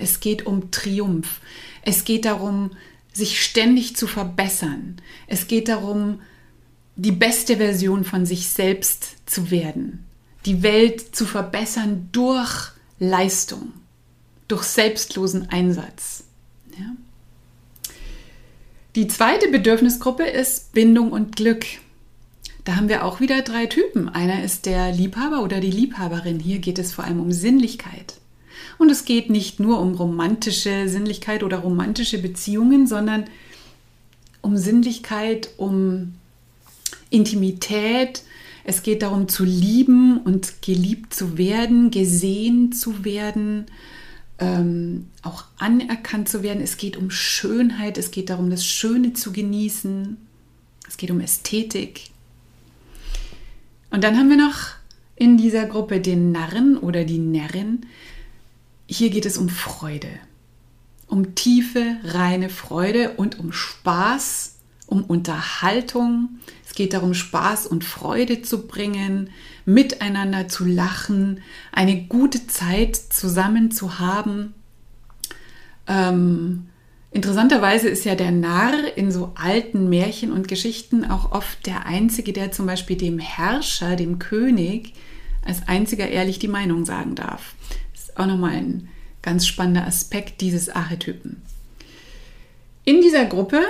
[0.00, 1.40] Es geht um Triumph.
[1.82, 2.70] Es geht darum,
[3.12, 4.96] sich ständig zu verbessern.
[5.26, 6.20] Es geht darum,
[6.96, 10.04] die beste Version von sich selbst zu werden,
[10.46, 13.72] die Welt zu verbessern durch Leistung,
[14.48, 16.24] durch selbstlosen Einsatz.
[16.78, 16.92] Ja?
[18.94, 21.66] Die zweite Bedürfnisgruppe ist Bindung und Glück.
[22.64, 24.08] Da haben wir auch wieder drei Typen.
[24.08, 26.40] Einer ist der Liebhaber oder die Liebhaberin.
[26.40, 28.14] Hier geht es vor allem um Sinnlichkeit.
[28.78, 33.24] Und es geht nicht nur um romantische Sinnlichkeit oder romantische Beziehungen, sondern
[34.40, 36.14] um Sinnlichkeit, um
[37.10, 38.22] Intimität.
[38.64, 43.66] Es geht darum zu lieben und geliebt zu werden, gesehen zu werden,
[44.38, 46.62] ähm, auch anerkannt zu werden.
[46.62, 50.16] Es geht um Schönheit, es geht darum, das Schöne zu genießen.
[50.88, 52.13] Es geht um Ästhetik.
[53.94, 54.58] Und dann haben wir noch
[55.14, 57.86] in dieser Gruppe den Narren oder die Närrin.
[58.88, 60.08] Hier geht es um Freude,
[61.06, 66.40] um tiefe, reine Freude und um Spaß um Unterhaltung.
[66.66, 69.30] Es geht darum, Spaß und Freude zu bringen,
[69.64, 74.54] miteinander zu lachen, eine gute Zeit zusammen zu haben.
[75.86, 76.66] Ähm,
[77.14, 82.34] interessanterweise ist ja der Narr in so alten Märchen und Geschichten auch oft der Einzige,
[82.34, 84.92] der zum Beispiel dem Herrscher, dem König,
[85.46, 87.54] als einziger ehrlich die Meinung sagen darf.
[87.92, 88.88] Das ist auch nochmal ein
[89.22, 91.40] ganz spannender Aspekt dieses Archetypen.
[92.84, 93.62] In dieser Gruppe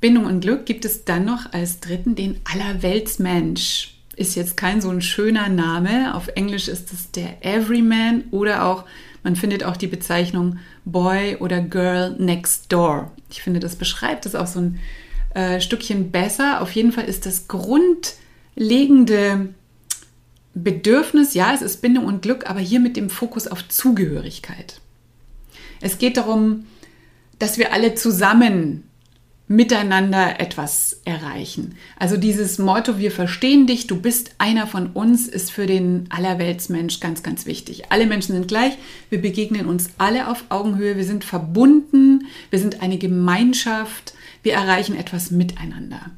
[0.00, 3.94] Bindung und Glück gibt es dann noch als dritten den Allerweltsmensch.
[4.16, 6.14] Ist jetzt kein so ein schöner Name.
[6.14, 8.84] Auf Englisch ist es der Everyman oder auch,
[9.22, 13.10] man findet auch die Bezeichnung Boy oder Girl Next Door.
[13.30, 14.80] Ich finde, das beschreibt es auch so ein
[15.34, 16.60] äh, Stückchen besser.
[16.60, 19.50] Auf jeden Fall ist das grundlegende
[20.54, 24.80] Bedürfnis, ja, es ist Bindung und Glück, aber hier mit dem Fokus auf Zugehörigkeit.
[25.80, 26.66] Es geht darum,
[27.38, 28.84] dass wir alle zusammen
[29.50, 31.74] miteinander etwas erreichen.
[31.98, 37.00] Also dieses Motto, wir verstehen dich, du bist einer von uns, ist für den Allerweltsmensch
[37.00, 37.90] ganz, ganz wichtig.
[37.90, 38.74] Alle Menschen sind gleich,
[39.08, 44.94] wir begegnen uns alle auf Augenhöhe, wir sind verbunden, wir sind eine Gemeinschaft, wir erreichen
[44.94, 46.12] etwas miteinander.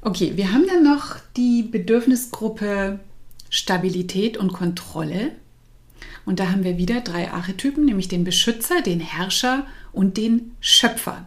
[0.00, 2.98] Okay, wir haben dann noch die Bedürfnisgruppe
[3.50, 5.30] Stabilität und Kontrolle.
[6.24, 11.26] Und da haben wir wieder drei Archetypen, nämlich den Beschützer, den Herrscher und den Schöpfer.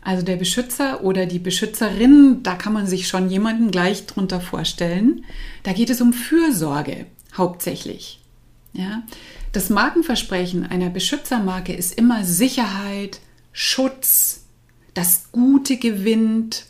[0.00, 5.24] Also der Beschützer oder die Beschützerin, da kann man sich schon jemanden gleich drunter vorstellen.
[5.62, 8.20] Da geht es um Fürsorge hauptsächlich.
[8.72, 9.02] Ja?
[9.52, 13.20] Das Markenversprechen einer Beschützermarke ist immer Sicherheit,
[13.52, 14.44] Schutz,
[14.94, 16.66] das Gute gewinnt,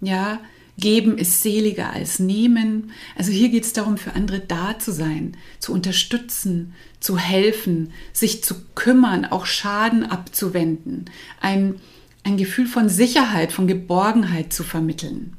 [0.00, 0.38] ja,
[0.78, 2.90] Geben ist seliger als nehmen.
[3.16, 8.44] Also hier geht es darum, für andere da zu sein, zu unterstützen, zu helfen, sich
[8.44, 11.06] zu kümmern, auch Schaden abzuwenden,
[11.40, 11.76] ein,
[12.24, 15.36] ein Gefühl von Sicherheit, von Geborgenheit zu vermitteln.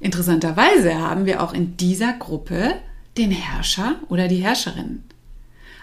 [0.00, 2.74] Interessanterweise haben wir auch in dieser Gruppe
[3.16, 5.02] den Herrscher oder die Herrscherin.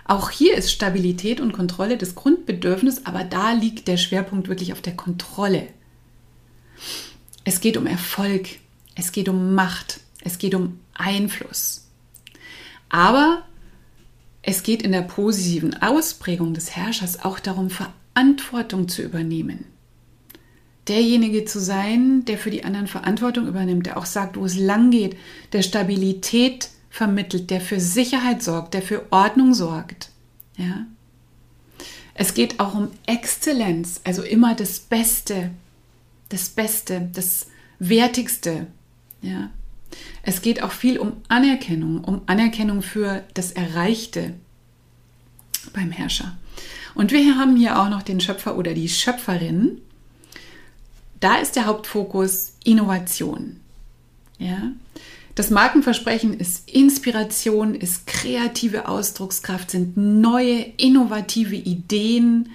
[0.05, 4.81] Auch hier ist Stabilität und Kontrolle das Grundbedürfnis, aber da liegt der Schwerpunkt wirklich auf
[4.81, 5.67] der Kontrolle.
[7.43, 8.47] Es geht um Erfolg,
[8.95, 11.87] es geht um Macht, es geht um Einfluss.
[12.89, 13.43] Aber
[14.43, 19.65] es geht in der positiven Ausprägung des Herrschers auch darum, Verantwortung zu übernehmen.
[20.87, 24.89] Derjenige zu sein, der für die anderen Verantwortung übernimmt, der auch sagt, wo es lang
[24.91, 25.15] geht,
[25.53, 30.09] der Stabilität vermittelt, der für Sicherheit sorgt, der für Ordnung sorgt.
[30.57, 30.85] Ja?
[32.13, 35.51] Es geht auch um Exzellenz, also immer das Beste,
[36.31, 37.47] das Beste, das
[37.79, 38.67] Wertigste.
[39.21, 39.49] Ja?
[40.23, 44.33] Es geht auch viel um Anerkennung, um Anerkennung für das Erreichte
[45.73, 46.37] beim Herrscher.
[46.95, 49.79] Und wir haben hier auch noch den Schöpfer oder die Schöpferin.
[51.19, 53.59] Da ist der Hauptfokus Innovation.
[54.37, 54.71] Ja?
[55.35, 62.49] Das Markenversprechen ist Inspiration, ist kreative Ausdruckskraft, sind neue, innovative Ideen.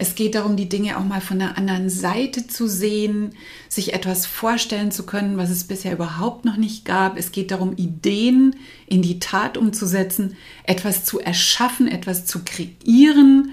[0.00, 3.32] Es geht darum, die Dinge auch mal von der anderen Seite zu sehen,
[3.68, 7.18] sich etwas vorstellen zu können, was es bisher überhaupt noch nicht gab.
[7.18, 8.56] Es geht darum, Ideen
[8.86, 13.50] in die Tat umzusetzen, etwas zu erschaffen, etwas zu kreieren,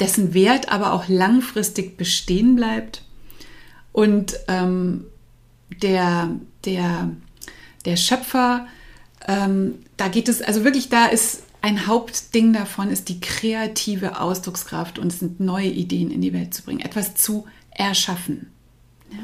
[0.00, 3.02] dessen Wert aber auch langfristig bestehen bleibt.
[3.92, 5.04] Und ähm,
[5.82, 6.30] der,
[6.64, 7.10] der
[7.86, 8.66] der Schöpfer.
[9.26, 15.00] Ähm, da geht es, also wirklich, da ist ein Hauptding davon, ist die kreative Ausdruckskraft
[15.00, 18.52] und es sind neue Ideen in die Welt zu bringen, etwas zu erschaffen.
[19.10, 19.18] Ja.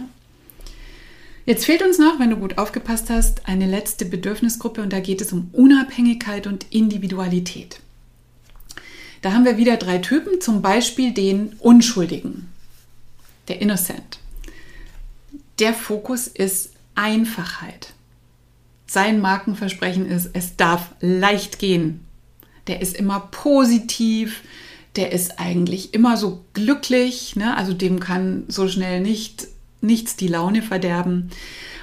[1.46, 5.20] Jetzt fehlt uns noch, wenn du gut aufgepasst hast, eine letzte Bedürfnisgruppe und da geht
[5.20, 7.78] es um Unabhängigkeit und Individualität.
[9.20, 12.48] Da haben wir wieder drei Typen, zum Beispiel den Unschuldigen,
[13.46, 14.18] der Innocent.
[15.60, 17.92] Der Fokus ist Einfachheit.
[18.88, 22.04] Sein Markenversprechen ist, es darf leicht gehen.
[22.66, 24.42] Der ist immer positiv,
[24.96, 27.56] der ist eigentlich immer so glücklich, ne?
[27.56, 29.48] also dem kann so schnell nicht
[29.80, 31.30] nichts die Laune verderben.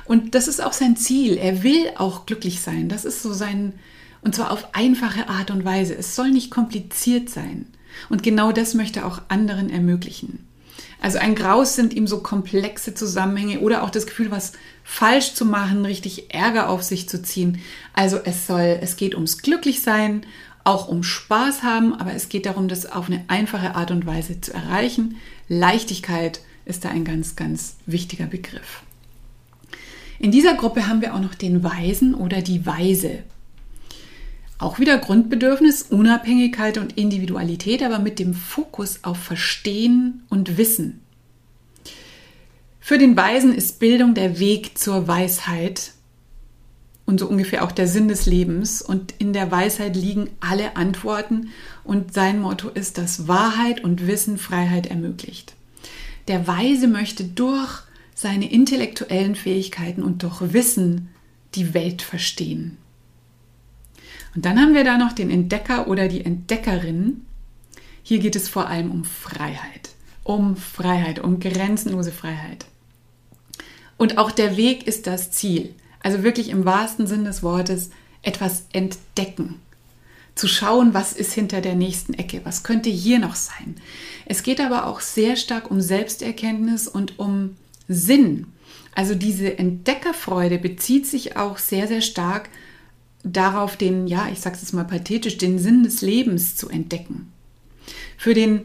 [0.06, 1.38] Und das ist auch sein Ziel.
[1.38, 2.90] Er will auch glücklich sein.
[2.90, 3.74] Das ist so sein,
[4.22, 5.96] und zwar auf einfache Art und Weise.
[5.96, 7.68] Es soll nicht kompliziert sein.
[8.10, 10.48] Und genau das möchte er auch anderen ermöglichen.
[11.02, 15.46] Also ein Graus sind ihm so komplexe Zusammenhänge oder auch das Gefühl, was falsch zu
[15.46, 17.62] machen, richtig Ärger auf sich zu ziehen.
[17.94, 20.24] Also es soll, es geht ums Glücklichsein,
[20.70, 24.40] auch um Spaß haben, aber es geht darum, das auf eine einfache Art und Weise
[24.40, 25.18] zu erreichen.
[25.48, 28.84] Leichtigkeit ist da ein ganz, ganz wichtiger Begriff.
[30.20, 33.24] In dieser Gruppe haben wir auch noch den Weisen oder die Weise.
[34.60, 41.02] Auch wieder Grundbedürfnis, Unabhängigkeit und Individualität, aber mit dem Fokus auf Verstehen und Wissen.
[42.80, 45.94] Für den Weisen ist Bildung der Weg zur Weisheit
[47.10, 48.84] und so ungefähr auch der Sinn des Lebens.
[48.84, 51.50] Und in der Weisheit liegen alle Antworten
[51.84, 55.56] und sein Motto ist, dass Wahrheit und Wissen Freiheit ermöglicht.
[56.28, 57.82] Der Weise möchte durch
[58.14, 61.10] seine intellektuellen Fähigkeiten und durch Wissen
[61.56, 62.78] die Welt verstehen.
[64.36, 67.26] Und dann haben wir da noch den Entdecker oder die Entdeckerin.
[68.04, 69.90] Hier geht es vor allem um Freiheit.
[70.24, 72.68] Um Freiheit, um grenzenlose Freiheit.
[73.98, 75.74] Und auch der Weg ist das Ziel.
[76.02, 77.90] Also wirklich im wahrsten Sinn des Wortes
[78.22, 79.56] etwas entdecken.
[80.36, 83.76] Zu schauen, was ist hinter der nächsten Ecke, was könnte hier noch sein.
[84.26, 87.58] Es geht aber auch sehr stark um Selbsterkenntnis und um
[87.88, 88.48] Sinn.
[88.96, 92.50] Also diese Entdeckerfreude bezieht sich auch sehr, sehr stark
[93.24, 97.32] darauf, den, ja, ich sage es mal pathetisch, den Sinn des Lebens zu entdecken.
[98.18, 98.64] Für den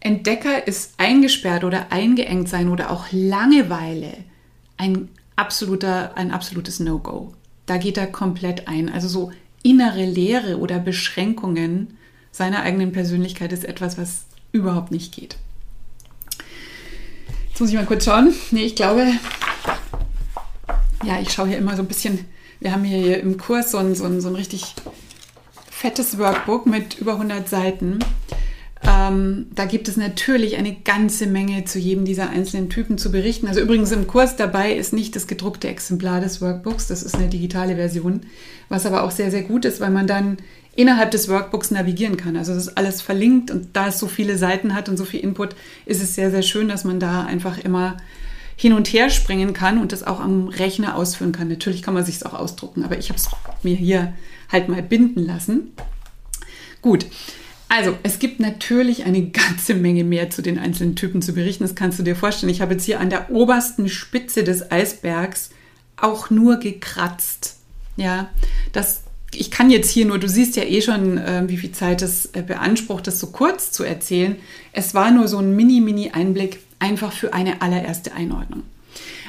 [0.00, 4.12] Entdecker ist eingesperrt oder eingeengt sein oder auch Langeweile
[4.76, 7.32] ein absoluter, ein absolutes No-Go.
[7.66, 8.88] Da geht er komplett ein.
[8.88, 11.96] Also so innere Leere oder Beschränkungen
[12.32, 15.36] seiner eigenen Persönlichkeit ist etwas, was überhaupt nicht geht.
[17.48, 18.34] Jetzt muss ich mal kurz schauen.
[18.50, 19.06] Nee, ich glaube,
[21.04, 22.26] ja, ich schaue hier immer so ein bisschen
[22.60, 24.74] wir haben hier im Kurs so ein, so ein, so ein richtig
[25.70, 27.98] fettes Workbook mit über 100 Seiten.
[28.82, 33.48] Ähm, da gibt es natürlich eine ganze Menge zu jedem dieser einzelnen Typen zu berichten.
[33.48, 37.28] Also übrigens im Kurs dabei ist nicht das gedruckte Exemplar des Workbooks, das ist eine
[37.28, 38.22] digitale Version,
[38.68, 40.36] was aber auch sehr, sehr gut ist, weil man dann
[40.74, 42.36] innerhalb des Workbooks navigieren kann.
[42.36, 45.20] Also das ist alles verlinkt und da es so viele Seiten hat und so viel
[45.20, 45.56] Input,
[45.86, 47.96] ist es sehr, sehr schön, dass man da einfach immer
[48.56, 51.48] hin und her springen kann und das auch am Rechner ausführen kann.
[51.48, 53.28] Natürlich kann man sich es auch ausdrucken, aber ich habe es
[53.62, 54.12] mir hier
[54.52, 55.72] halt mal binden lassen.
[56.82, 57.06] Gut.
[57.68, 61.64] Also, es gibt natürlich eine ganze Menge mehr zu den einzelnen Typen zu berichten.
[61.64, 62.50] Das kannst du dir vorstellen.
[62.50, 65.50] Ich habe jetzt hier an der obersten Spitze des Eisbergs
[65.96, 67.56] auch nur gekratzt.
[67.96, 68.28] Ja,
[68.72, 69.02] das
[69.34, 72.26] ich kann jetzt hier nur, du siehst ja eh schon, äh, wie viel Zeit es
[72.26, 74.36] äh, beansprucht, das so kurz zu erzählen.
[74.72, 78.62] Es war nur so ein Mini-Mini-Einblick, einfach für eine allererste Einordnung.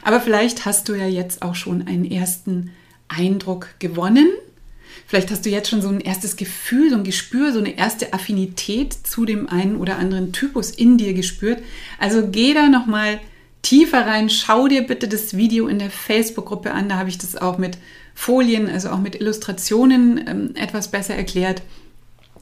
[0.03, 2.71] Aber vielleicht hast du ja jetzt auch schon einen ersten
[3.07, 4.29] Eindruck gewonnen.
[5.07, 8.11] Vielleicht hast du jetzt schon so ein erstes Gefühl, so ein Gespür, so eine erste
[8.13, 11.63] Affinität zu dem einen oder anderen Typus in dir gespürt.
[11.97, 13.21] Also geh da nochmal
[13.61, 14.29] tiefer rein.
[14.29, 16.89] Schau dir bitte das Video in der Facebook-Gruppe an.
[16.89, 17.77] Da habe ich das auch mit
[18.15, 21.61] Folien, also auch mit Illustrationen ähm, etwas besser erklärt.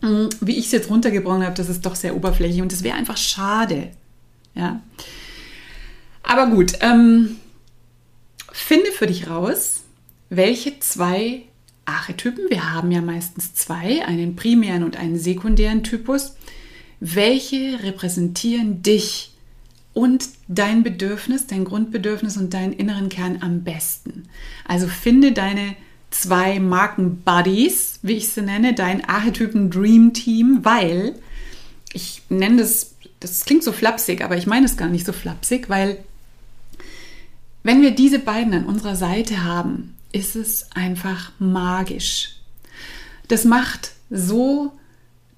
[0.02, 2.98] Mm, wie ich es jetzt runtergebrochen habe, das ist doch sehr oberflächlich und das wäre
[2.98, 3.92] einfach schade.
[4.56, 4.82] Ja.
[6.24, 7.36] Aber gut, ähm,
[8.52, 9.84] finde für dich raus,
[10.30, 11.44] welche zwei
[11.86, 16.36] Archetypen, wir haben ja meistens zwei, einen primären und einen sekundären Typus,
[17.00, 19.32] welche repräsentieren dich
[19.94, 24.28] und dein Bedürfnis, dein Grundbedürfnis und deinen inneren Kern am besten.
[24.68, 25.76] Also finde deine
[26.10, 31.16] zwei Marken-Buddies, wie ich sie nenne, dein Archetypen Dream Team, weil
[31.94, 35.70] ich nenne das, das klingt so flapsig, aber ich meine es gar nicht so flapsig,
[35.70, 36.04] weil
[37.64, 42.38] wenn wir diese beiden an unserer Seite haben, ist es einfach magisch.
[43.28, 44.72] Das macht so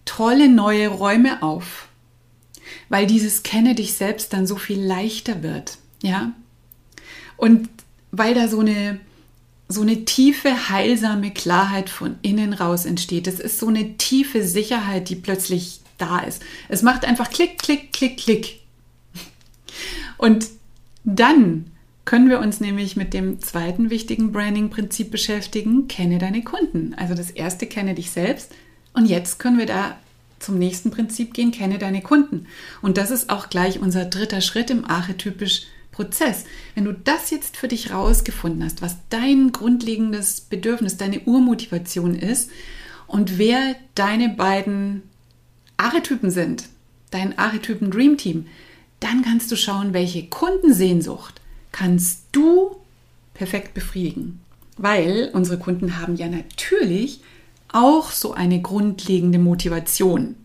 [0.05, 1.87] tolle neue Räume auf,
[2.87, 6.31] weil dieses Kenne dich selbst dann so viel leichter wird, ja?
[7.37, 7.69] Und
[8.11, 8.99] weil da so eine
[9.69, 13.27] so eine tiefe heilsame Klarheit von innen raus entsteht.
[13.27, 16.41] Es ist so eine tiefe Sicherheit, die plötzlich da ist.
[16.69, 18.59] Es macht einfach klick klick klick klick.
[20.17, 20.47] Und
[21.03, 21.71] dann
[22.07, 26.93] können wir uns nämlich mit dem zweiten wichtigen Branding-Prinzip beschäftigen, kenne deine Kunden.
[26.95, 28.53] Also das erste, kenne dich selbst.
[28.93, 29.97] Und jetzt können wir da
[30.39, 32.47] zum nächsten Prinzip gehen, kenne deine Kunden.
[32.81, 36.45] Und das ist auch gleich unser dritter Schritt im archetypisch Prozess.
[36.75, 42.51] Wenn du das jetzt für dich rausgefunden hast, was dein grundlegendes Bedürfnis, deine Urmotivation ist
[43.07, 45.03] und wer deine beiden
[45.75, 46.69] Archetypen sind,
[47.11, 48.45] dein Archetypen Dream Team,
[49.01, 51.41] dann kannst du schauen, welche Kundensehnsucht
[51.77, 52.77] kannst du
[53.33, 54.39] perfekt befriedigen.
[54.77, 57.21] Weil unsere Kunden haben ja natürlich
[57.71, 60.35] auch so eine grundlegende Motivation.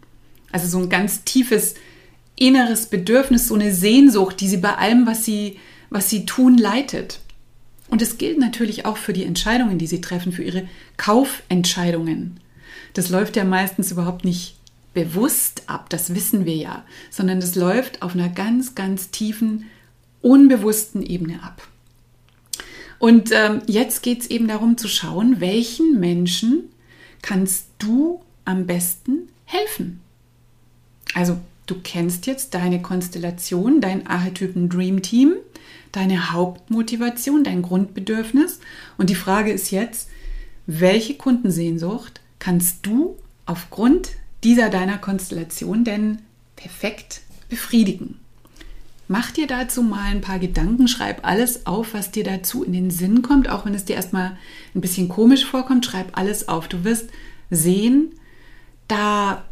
[0.50, 1.74] Also so ein ganz tiefes
[2.36, 5.58] inneres Bedürfnis, so eine Sehnsucht, die sie bei allem, was sie,
[5.88, 7.20] was sie tun, leitet.
[7.88, 10.68] Und es gilt natürlich auch für die Entscheidungen, die sie treffen, für ihre
[10.98, 12.40] Kaufentscheidungen.
[12.92, 14.56] Das läuft ja meistens überhaupt nicht
[14.92, 19.70] bewusst ab, das wissen wir ja, sondern das läuft auf einer ganz, ganz tiefen
[20.22, 21.68] unbewussten Ebene ab.
[22.98, 26.70] Und ähm, jetzt geht es eben darum zu schauen, welchen Menschen
[27.20, 30.00] kannst du am besten helfen.
[31.14, 35.34] Also du kennst jetzt deine Konstellation, dein Archetypen Dream Team,
[35.90, 38.60] deine Hauptmotivation, dein Grundbedürfnis.
[38.98, 40.08] Und die Frage ist jetzt,
[40.66, 43.16] welche Kundensehnsucht kannst du
[43.46, 44.10] aufgrund
[44.44, 46.22] dieser deiner Konstellation denn
[46.56, 48.21] perfekt befriedigen?
[49.12, 52.90] Mach dir dazu mal ein paar Gedanken, schreib alles auf, was dir dazu in den
[52.90, 54.38] Sinn kommt, auch wenn es dir erstmal
[54.74, 56.66] ein bisschen komisch vorkommt, schreib alles auf.
[56.66, 57.10] Du wirst
[57.50, 58.14] sehen,
[58.88, 59.44] da,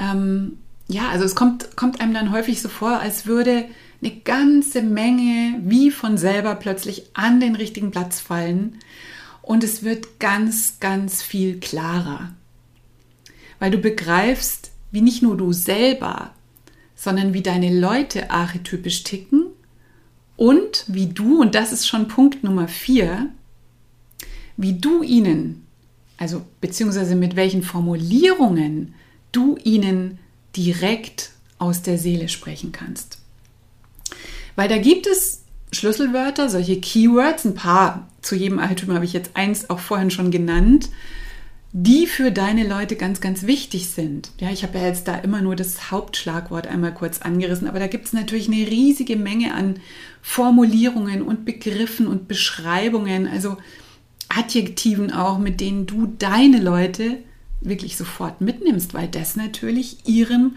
[0.00, 3.66] ähm, ja, also es kommt, kommt einem dann häufig so vor, als würde
[4.02, 8.80] eine ganze Menge wie von selber plötzlich an den richtigen Platz fallen
[9.40, 12.32] und es wird ganz, ganz viel klarer,
[13.60, 16.32] weil du begreifst, wie nicht nur du selber
[17.00, 19.46] sondern wie deine Leute archetypisch ticken
[20.36, 23.30] und wie du, und das ist schon Punkt Nummer vier,
[24.58, 25.66] wie du ihnen,
[26.18, 28.94] also beziehungsweise mit welchen Formulierungen
[29.32, 30.18] du ihnen
[30.54, 33.16] direkt aus der Seele sprechen kannst.
[34.54, 39.30] Weil da gibt es Schlüsselwörter, solche Keywords, ein paar, zu jedem Archetypen habe ich jetzt
[39.36, 40.90] eins auch vorhin schon genannt,
[41.72, 44.30] die für deine Leute ganz, ganz wichtig sind.
[44.40, 47.86] Ja, ich habe ja jetzt da immer nur das Hauptschlagwort einmal kurz angerissen, aber da
[47.86, 49.78] gibt es natürlich eine riesige Menge an
[50.20, 53.56] Formulierungen und Begriffen und Beschreibungen, also
[54.28, 57.18] Adjektiven auch, mit denen du deine Leute
[57.60, 60.56] wirklich sofort mitnimmst, weil das natürlich ihrem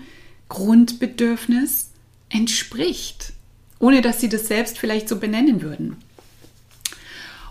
[0.49, 1.89] Grundbedürfnis
[2.29, 3.33] entspricht,
[3.79, 5.97] ohne dass sie das selbst vielleicht so benennen würden.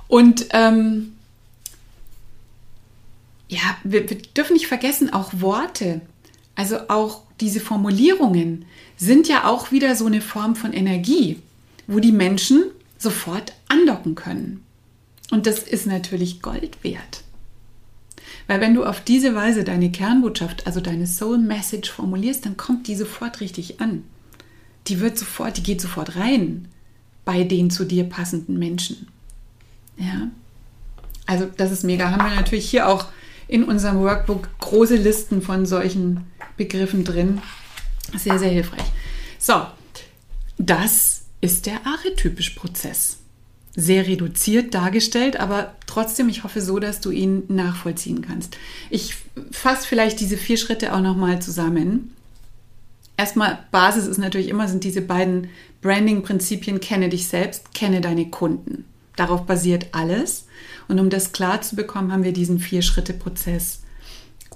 [0.09, 1.13] Und ähm,
[3.53, 6.01] ja, wir, wir dürfen nicht vergessen, auch Worte,
[6.55, 8.65] also auch diese Formulierungen
[8.97, 11.39] sind ja auch wieder so eine Form von Energie,
[11.87, 12.65] wo die Menschen
[12.97, 14.65] sofort andocken können.
[15.31, 17.25] Und das ist natürlich Gold wert.
[18.47, 22.87] Weil wenn du auf diese Weise deine Kernbotschaft, also deine Soul Message formulierst, dann kommt
[22.87, 24.05] die sofort richtig an.
[24.89, 26.69] Die wird sofort, die geht sofort rein
[27.27, 29.09] bei den zu dir passenden Menschen.
[29.99, 30.29] Ja.
[31.27, 32.11] Also das ist mega.
[32.11, 33.07] Haben wir natürlich hier auch
[33.53, 36.25] in unserem Workbook große Listen von solchen
[36.57, 37.43] Begriffen drin.
[38.17, 38.85] Sehr, sehr hilfreich.
[39.39, 39.67] So,
[40.57, 43.19] das ist der archetypische Prozess.
[43.77, 48.57] Sehr reduziert dargestellt, aber trotzdem, ich hoffe so, dass du ihn nachvollziehen kannst.
[48.89, 49.17] Ich
[49.51, 52.15] fasse vielleicht diese vier Schritte auch nochmal zusammen.
[53.19, 55.49] Erstmal, Basis ist natürlich immer, sind diese beiden
[55.83, 58.87] Branding-Prinzipien, kenne dich selbst, kenne deine Kunden.
[59.17, 60.47] Darauf basiert alles.
[60.89, 63.81] Und um das klar zu bekommen, haben wir diesen Vier-Schritte-Prozess,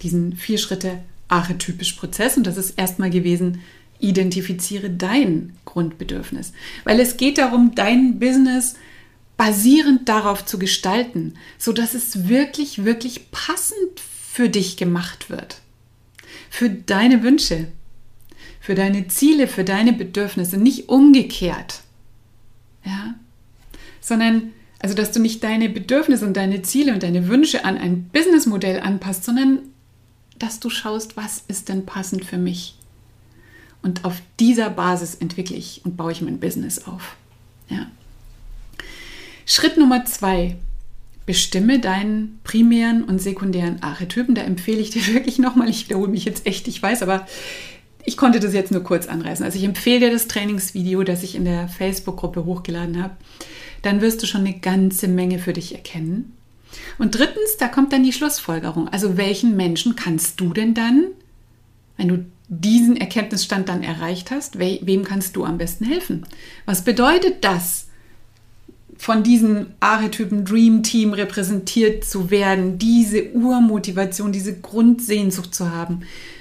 [0.02, 2.36] diesen Vier-Schritte-archetypisch Prozess.
[2.36, 3.60] Und das ist erstmal gewesen,
[3.98, 6.52] identifiziere dein Grundbedürfnis.
[6.84, 8.74] Weil es geht darum, dein Business
[9.36, 15.60] basierend darauf zu gestalten, sodass es wirklich, wirklich passend für dich gemacht wird.
[16.50, 17.68] Für deine Wünsche,
[18.60, 21.82] für deine Ziele, für deine Bedürfnisse, nicht umgekehrt.
[22.84, 23.14] Ja?
[24.00, 28.04] Sondern, also dass du nicht deine Bedürfnisse und deine Ziele und deine Wünsche an ein
[28.12, 29.60] Businessmodell anpasst, sondern
[30.38, 32.76] dass du schaust, was ist denn passend für mich.
[33.82, 37.16] Und auf dieser Basis entwickle ich und baue ich mein Business auf.
[37.68, 37.86] Ja.
[39.46, 40.56] Schritt Nummer zwei.
[41.24, 44.34] Bestimme deinen primären und sekundären Archetypen.
[44.34, 47.26] Da empfehle ich dir wirklich nochmal, ich wiederhole mich jetzt echt, ich weiß, aber
[48.04, 49.44] ich konnte das jetzt nur kurz anreißen.
[49.44, 53.16] Also ich empfehle dir das Trainingsvideo, das ich in der Facebook-Gruppe hochgeladen habe.
[53.87, 56.32] Dann wirst du schon eine ganze Menge für dich erkennen.
[56.99, 58.89] Und drittens, da kommt dann die Schlussfolgerung.
[58.89, 61.05] Also welchen Menschen kannst du denn dann,
[61.97, 66.26] wenn du diesen Erkenntnisstand dann erreicht hast, we wem kannst du am besten helfen?
[66.64, 67.87] Was bedeutet das,
[68.99, 76.01] von diesen Archetypen Dream Team repräsentiert zu werden, diese Urmotivation, diese Grundsehnsucht zu haben?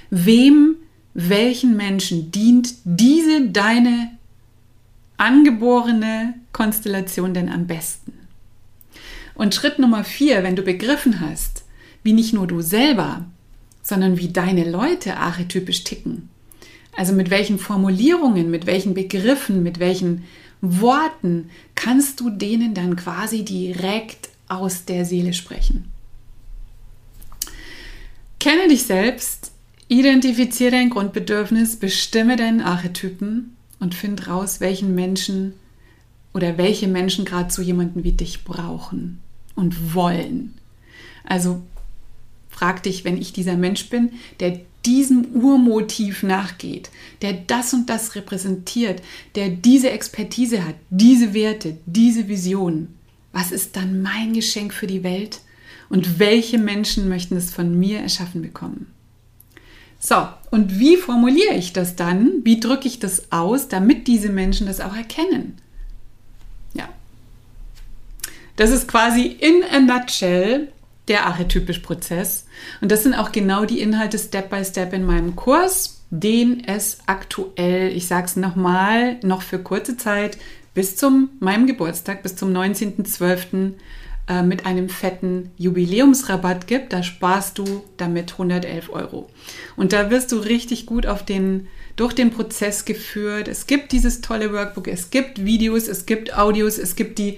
[0.09, 0.77] Wem
[1.13, 4.14] welchen Menschen dient diese deine
[5.17, 8.13] angeborene Konstellation denn am besten?
[9.33, 11.65] Und Schritt Nummer vier, wenn du begriffen hast,
[12.03, 13.25] wie nicht nur du selber,
[13.83, 16.29] sondern wie deine Leute archetypisch ticken,
[16.95, 20.23] also mit welchen Formulierungen, mit welchen Begriffen, mit welchen
[20.61, 25.91] Worten kannst du denen dann quasi direkt aus der Seele sprechen.
[28.39, 29.51] Kenne dich selbst
[29.87, 35.53] Identifiziere dein Grundbedürfnis, bestimme deinen Archetypen und find raus, welchen Menschen
[36.33, 39.21] oder welche Menschen gerade so jemanden wie dich brauchen
[39.55, 40.53] und wollen.
[41.23, 41.61] Also
[42.49, 48.15] frag dich, wenn ich dieser Mensch bin, der diesem Urmotiv nachgeht, der das und das
[48.15, 49.01] repräsentiert,
[49.33, 52.89] der diese Expertise hat, diese Werte, diese Vision,
[53.31, 55.41] was ist dann mein Geschenk für die Welt
[55.89, 58.87] und welche Menschen möchten es von mir erschaffen bekommen?
[59.99, 62.41] So, und wie formuliere ich das dann?
[62.43, 65.57] Wie drücke ich das aus, damit diese Menschen das auch erkennen?
[66.73, 66.89] Ja.
[68.55, 70.69] Das ist quasi in a nutshell
[71.07, 72.45] der archetypische Prozess.
[72.81, 76.99] Und das sind auch genau die Inhalte Step by Step in meinem Kurs, den es
[77.05, 80.37] aktuell, ich sage es nochmal, noch für kurze Zeit
[80.73, 83.73] bis zum meinem Geburtstag, bis zum 19.12.
[84.27, 86.93] Äh, mit einem fetten Jubiläumsrabatt gibt.
[86.93, 89.29] Da sparst du damit 111 Euro.
[89.75, 93.47] Und da wirst du richtig gut auf den, durch den Prozess geführt.
[93.47, 97.37] Es gibt dieses tolle Workbook, es gibt Videos, es gibt Audios, es gibt die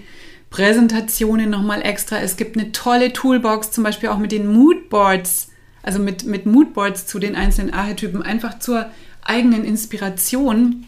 [0.49, 2.19] Präsentationen nochmal extra.
[2.19, 5.49] Es gibt eine tolle Toolbox, zum Beispiel auch mit den Moodboards,
[5.83, 8.89] also mit, mit Moodboards zu den einzelnen Archetypen, einfach zur
[9.21, 10.85] eigenen Inspiration.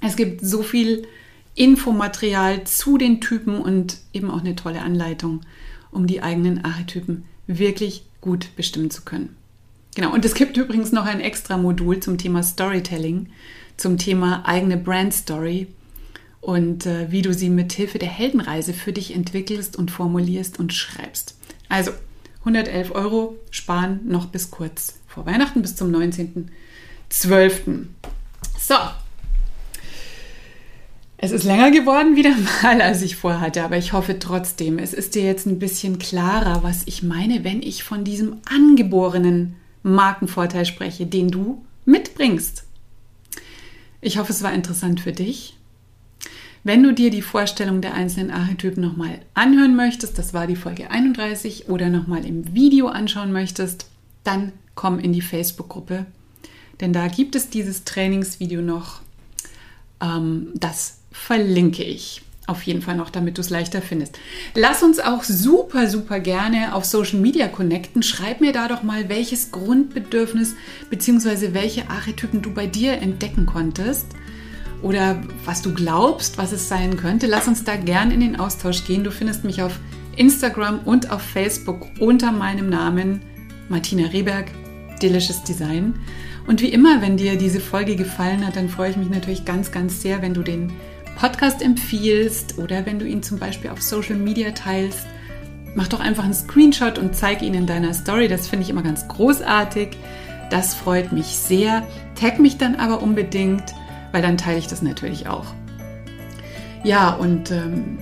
[0.00, 1.06] Es gibt so viel
[1.54, 5.40] Infomaterial zu den Typen und eben auch eine tolle Anleitung,
[5.90, 9.36] um die eigenen Archetypen wirklich gut bestimmen zu können.
[9.94, 13.28] Genau, und es gibt übrigens noch ein extra Modul zum Thema Storytelling,
[13.76, 15.68] zum Thema eigene Brand Story
[16.40, 20.72] und äh, wie du sie mit Hilfe der Heldenreise für dich entwickelst und formulierst und
[20.72, 21.36] schreibst.
[21.68, 21.92] Also
[22.40, 27.86] 111 Euro sparen noch bis kurz vor Weihnachten, bis zum 19.12.
[28.58, 28.74] So,
[31.16, 35.14] es ist länger geworden wieder mal, als ich vorhatte, aber ich hoffe trotzdem, es ist
[35.14, 41.06] dir jetzt ein bisschen klarer, was ich meine, wenn ich von diesem angeborenen Markenvorteil spreche,
[41.06, 42.64] den du mitbringst.
[44.00, 45.56] Ich hoffe, es war interessant für dich.
[46.62, 50.90] Wenn du dir die Vorstellung der einzelnen Archetypen nochmal anhören möchtest, das war die Folge
[50.90, 53.86] 31, oder nochmal im Video anschauen möchtest,
[54.24, 56.06] dann komm in die Facebook-Gruppe,
[56.80, 59.00] denn da gibt es dieses Trainingsvideo noch,
[60.00, 64.18] ähm, das verlinke ich auf jeden Fall noch, damit du es leichter findest.
[64.54, 68.02] Lass uns auch super, super gerne auf Social Media connecten.
[68.02, 70.54] Schreib mir da doch mal, welches Grundbedürfnis
[70.90, 71.54] bzw.
[71.54, 74.08] welche Archetypen du bei dir entdecken konntest
[74.82, 77.26] oder was du glaubst, was es sein könnte.
[77.26, 79.04] Lass uns da gerne in den Austausch gehen.
[79.04, 79.80] Du findest mich auf
[80.16, 83.22] Instagram und auf Facebook unter meinem Namen
[83.70, 84.50] Martina Rehberg,
[85.00, 85.94] Delicious Design.
[86.46, 89.72] Und wie immer, wenn dir diese Folge gefallen hat, dann freue ich mich natürlich ganz,
[89.72, 90.74] ganz sehr, wenn du den
[91.16, 95.06] Podcast empfiehlst oder wenn du ihn zum Beispiel auf Social Media teilst.
[95.74, 98.28] Mach doch einfach einen Screenshot und zeig ihn in deiner Story.
[98.28, 99.96] Das finde ich immer ganz großartig.
[100.50, 101.86] Das freut mich sehr.
[102.14, 103.74] Tag mich dann aber unbedingt,
[104.12, 105.46] weil dann teile ich das natürlich auch.
[106.84, 107.98] Ja, und ähm,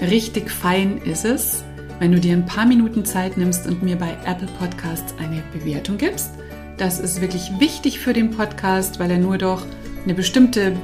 [0.00, 1.64] richtig fein ist es,
[1.98, 5.98] wenn du dir ein paar Minuten Zeit nimmst und mir bei Apple Podcasts eine Bewertung
[5.98, 6.30] gibst.
[6.78, 9.62] Das ist wirklich wichtig für den Podcast, weil er nur durch
[10.04, 10.74] eine bestimmte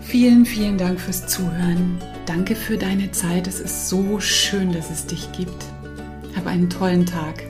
[0.00, 1.98] Vielen, vielen Dank fürs Zuhören.
[2.26, 3.46] Danke für deine Zeit.
[3.46, 5.64] Es ist so schön, dass es dich gibt.
[6.36, 7.42] Hab einen tollen Tag.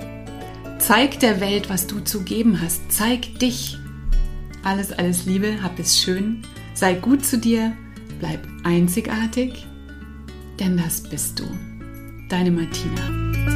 [0.78, 2.80] Zeig der Welt, was du zu geben hast.
[2.90, 3.78] Zeig dich.
[4.64, 5.62] Alles, alles Liebe.
[5.62, 6.42] Hab es schön.
[6.72, 7.72] Sei gut zu dir.
[8.18, 9.66] Bleib einzigartig.
[10.58, 11.44] Denn das bist du.
[12.28, 13.53] Deine Martina.